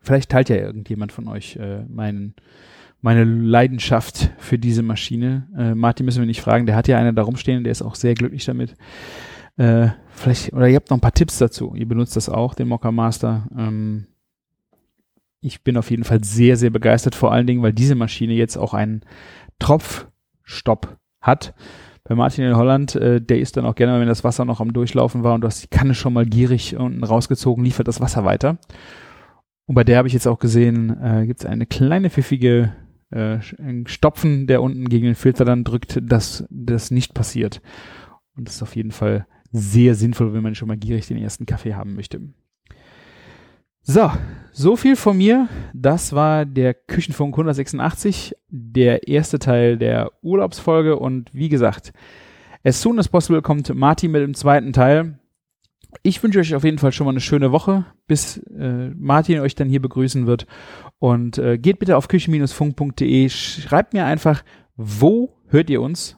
Vielleicht 0.00 0.30
teilt 0.30 0.48
ja 0.48 0.56
irgendjemand 0.56 1.12
von 1.12 1.28
euch 1.28 1.56
äh, 1.56 1.84
meinen, 1.88 2.34
meine 3.00 3.24
Leidenschaft 3.24 4.30
für 4.38 4.58
diese 4.58 4.82
Maschine. 4.82 5.48
Äh, 5.56 5.74
Martin 5.74 6.06
müssen 6.06 6.20
wir 6.20 6.26
nicht 6.26 6.40
fragen, 6.40 6.66
der 6.66 6.76
hat 6.76 6.88
ja 6.88 6.98
eine 6.98 7.14
da 7.14 7.22
rumstehen, 7.22 7.64
der 7.64 7.72
ist 7.72 7.82
auch 7.82 7.94
sehr 7.94 8.14
glücklich 8.14 8.44
damit. 8.44 8.74
Äh, 9.56 9.88
vielleicht, 10.10 10.52
oder 10.52 10.68
ihr 10.68 10.76
habt 10.76 10.90
noch 10.90 10.96
ein 10.96 11.02
paar 11.02 11.12
Tipps 11.14 11.38
dazu. 11.38 11.74
Ihr 11.74 11.88
benutzt 11.88 12.16
das 12.16 12.28
auch, 12.28 12.54
den 12.54 12.68
Mocker 12.68 12.92
Master. 12.92 13.48
Ähm, 13.56 14.06
ich 15.40 15.62
bin 15.62 15.76
auf 15.76 15.90
jeden 15.90 16.04
Fall 16.04 16.22
sehr, 16.24 16.56
sehr 16.56 16.70
begeistert, 16.70 17.14
vor 17.14 17.32
allen 17.32 17.46
Dingen, 17.46 17.62
weil 17.62 17.72
diese 17.72 17.94
Maschine 17.94 18.34
jetzt 18.34 18.56
auch 18.56 18.74
einen 18.74 19.02
Tropfstopp 19.58 20.96
hat 21.20 21.54
bei 22.08 22.14
Martin 22.14 22.44
in 22.44 22.56
Holland, 22.56 22.96
äh, 22.96 23.20
der 23.20 23.38
ist 23.38 23.56
dann 23.56 23.66
auch 23.66 23.74
gerne, 23.74 24.00
wenn 24.00 24.08
das 24.08 24.24
Wasser 24.24 24.44
noch 24.46 24.60
am 24.60 24.72
Durchlaufen 24.72 25.22
war 25.24 25.34
und 25.34 25.42
du 25.42 25.46
hast 25.46 25.62
die 25.62 25.68
Kanne 25.68 25.94
schon 25.94 26.14
mal 26.14 26.24
gierig 26.24 26.74
unten 26.74 27.04
rausgezogen, 27.04 27.62
liefert 27.62 27.86
das 27.86 28.00
Wasser 28.00 28.24
weiter. 28.24 28.58
Und 29.68 29.74
bei 29.74 29.84
der 29.84 29.98
habe 29.98 30.08
ich 30.08 30.14
jetzt 30.14 30.26
auch 30.26 30.38
gesehen, 30.38 30.96
äh, 31.02 31.26
gibt 31.26 31.40
es 31.40 31.46
eine 31.46 31.66
kleine 31.66 32.08
pfiffige 32.08 32.72
äh, 33.10 33.36
Stopfen, 33.84 34.46
der 34.46 34.62
unten 34.62 34.88
gegen 34.88 35.04
den 35.04 35.14
Filter 35.14 35.44
dann 35.44 35.62
drückt, 35.62 36.00
dass 36.02 36.46
das 36.48 36.90
nicht 36.90 37.12
passiert. 37.12 37.60
Und 38.34 38.48
das 38.48 38.56
ist 38.56 38.62
auf 38.62 38.76
jeden 38.76 38.92
Fall 38.92 39.26
sehr 39.52 39.94
sinnvoll, 39.94 40.32
wenn 40.32 40.42
man 40.42 40.54
schon 40.54 40.68
mal 40.68 40.78
gierig 40.78 41.06
den 41.06 41.18
ersten 41.18 41.44
Kaffee 41.44 41.74
haben 41.74 41.94
möchte. 41.94 42.22
So, 43.82 44.10
so 44.52 44.74
viel 44.74 44.96
von 44.96 45.18
mir. 45.18 45.48
Das 45.74 46.14
war 46.14 46.46
der 46.46 46.72
Küchenfunk 46.72 47.34
186, 47.34 48.36
der 48.48 49.06
erste 49.06 49.38
Teil 49.38 49.76
der 49.76 50.12
Urlaubsfolge. 50.22 50.98
Und 50.98 51.28
wie 51.34 51.50
gesagt, 51.50 51.92
as 52.64 52.80
soon 52.80 52.98
as 52.98 53.08
possible 53.08 53.42
kommt 53.42 53.74
Martin 53.74 54.12
mit 54.12 54.22
dem 54.22 54.32
zweiten 54.32 54.72
Teil. 54.72 55.18
Ich 56.02 56.22
wünsche 56.22 56.38
euch 56.38 56.54
auf 56.54 56.64
jeden 56.64 56.78
Fall 56.78 56.92
schon 56.92 57.06
mal 57.06 57.12
eine 57.12 57.20
schöne 57.20 57.50
Woche, 57.50 57.86
bis 58.06 58.38
äh, 58.38 58.90
Martin 58.90 59.40
euch 59.40 59.54
dann 59.54 59.68
hier 59.68 59.80
begrüßen 59.80 60.26
wird. 60.26 60.46
Und 60.98 61.38
äh, 61.38 61.58
geht 61.58 61.78
bitte 61.78 61.96
auf 61.96 62.08
küchen-funk.de, 62.08 63.28
schreibt 63.28 63.94
mir 63.94 64.04
einfach, 64.04 64.44
wo 64.76 65.34
hört 65.48 65.70
ihr 65.70 65.80
uns, 65.80 66.16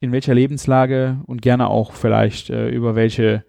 in 0.00 0.12
welcher 0.12 0.34
Lebenslage 0.34 1.20
und 1.26 1.40
gerne 1.40 1.68
auch 1.68 1.92
vielleicht 1.92 2.50
äh, 2.50 2.68
über 2.68 2.94
welche 2.94 3.44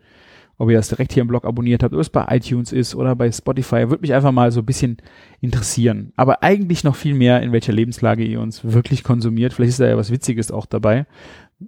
ob 0.57 0.69
ihr 0.69 0.77
das 0.77 0.89
direkt 0.89 1.13
hier 1.13 1.21
im 1.21 1.27
Blog 1.27 1.45
abonniert 1.45 1.83
habt, 1.83 1.93
ob 1.93 1.99
es 1.99 2.09
bei 2.09 2.25
iTunes 2.29 2.71
ist 2.71 2.95
oder 2.95 3.15
bei 3.15 3.31
Spotify, 3.31 3.89
würde 3.89 4.01
mich 4.01 4.13
einfach 4.13 4.31
mal 4.31 4.51
so 4.51 4.61
ein 4.61 4.65
bisschen 4.65 4.97
interessieren. 5.39 6.13
Aber 6.15 6.43
eigentlich 6.43 6.83
noch 6.83 6.95
viel 6.95 7.13
mehr, 7.13 7.41
in 7.41 7.51
welcher 7.51 7.73
Lebenslage 7.73 8.23
ihr 8.23 8.41
uns 8.41 8.63
wirklich 8.63 9.03
konsumiert. 9.03 9.53
Vielleicht 9.53 9.69
ist 9.69 9.79
da 9.79 9.87
ja 9.87 9.97
was 9.97 10.11
Witziges 10.11 10.51
auch 10.51 10.65
dabei. 10.65 11.05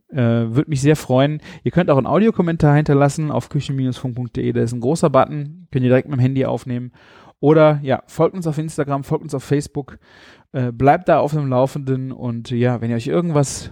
Äh, 0.09 0.17
würde 0.17 0.69
mich 0.69 0.81
sehr 0.81 0.95
freuen. 0.95 1.41
Ihr 1.63 1.71
könnt 1.71 1.89
auch 1.89 1.97
einen 1.97 2.07
Audiokommentar 2.07 2.75
hinterlassen 2.75 3.31
auf 3.31 3.49
küchen-funk.de. 3.49 4.53
Da 4.53 4.61
ist 4.61 4.73
ein 4.73 4.81
großer 4.81 5.09
Button, 5.09 5.67
könnt 5.71 5.83
ihr 5.83 5.89
direkt 5.89 6.09
mit 6.09 6.17
dem 6.17 6.21
Handy 6.21 6.45
aufnehmen. 6.45 6.91
Oder 7.39 7.79
ja, 7.83 8.03
folgt 8.07 8.35
uns 8.35 8.47
auf 8.47 8.57
Instagram, 8.57 9.03
folgt 9.03 9.23
uns 9.23 9.33
auf 9.33 9.43
Facebook, 9.43 9.97
äh, 10.51 10.71
bleibt 10.71 11.07
da 11.07 11.19
auf 11.19 11.31
dem 11.31 11.47
Laufenden 11.47 12.11
und 12.11 12.51
ja, 12.51 12.81
wenn 12.81 12.89
ihr 12.89 12.97
euch 12.97 13.07
irgendwas 13.07 13.71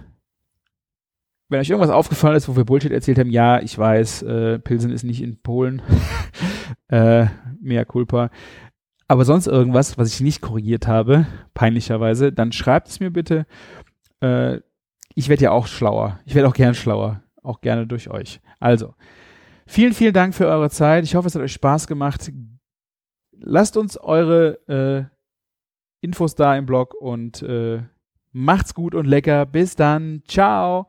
wenn 1.48 1.60
euch 1.60 1.70
irgendwas 1.70 1.90
aufgefallen 1.90 2.36
ist, 2.36 2.48
wo 2.48 2.56
wir 2.56 2.64
Bullshit 2.64 2.92
erzählt 2.92 3.18
haben, 3.18 3.30
ja, 3.30 3.60
ich 3.60 3.76
weiß, 3.76 4.22
äh, 4.22 4.58
Pilsen 4.58 4.90
ist 4.90 5.04
nicht 5.04 5.22
in 5.22 5.40
Polen. 5.40 5.82
äh, 6.88 7.26
mehr 7.60 7.84
culpa. 7.84 8.30
Aber 9.06 9.24
sonst 9.24 9.46
irgendwas, 9.46 9.96
was 9.96 10.12
ich 10.12 10.20
nicht 10.20 10.42
korrigiert 10.42 10.86
habe, 10.86 11.26
peinlicherweise, 11.54 12.30
dann 12.32 12.52
schreibt 12.52 12.88
es 12.88 13.00
mir 13.00 13.10
bitte. 13.10 13.46
Äh, 14.20 14.60
ich 15.14 15.30
werde 15.30 15.44
ja 15.44 15.50
auch 15.50 15.66
schlauer. 15.66 16.20
Ich 16.26 16.34
werde 16.34 16.48
auch 16.48 16.54
gern 16.54 16.74
schlauer. 16.74 17.22
Auch 17.42 17.62
gerne 17.62 17.86
durch 17.86 18.10
euch. 18.10 18.40
Also, 18.60 18.94
vielen, 19.66 19.94
vielen 19.94 20.12
Dank 20.12 20.34
für 20.34 20.46
eure 20.46 20.68
Zeit. 20.68 21.04
Ich 21.04 21.14
hoffe, 21.14 21.28
es 21.28 21.34
hat 21.34 21.42
euch 21.42 21.52
Spaß 21.52 21.86
gemacht. 21.86 22.30
Lasst 23.32 23.78
uns 23.78 23.96
eure 23.96 24.58
äh, 24.68 25.04
Infos 26.02 26.34
da 26.34 26.54
im 26.56 26.66
Blog 26.66 26.94
und 26.94 27.42
äh, 27.42 27.82
macht's 28.32 28.74
gut 28.74 28.94
und 28.94 29.06
lecker. 29.06 29.46
Bis 29.46 29.74
dann. 29.74 30.22
Ciao. 30.28 30.88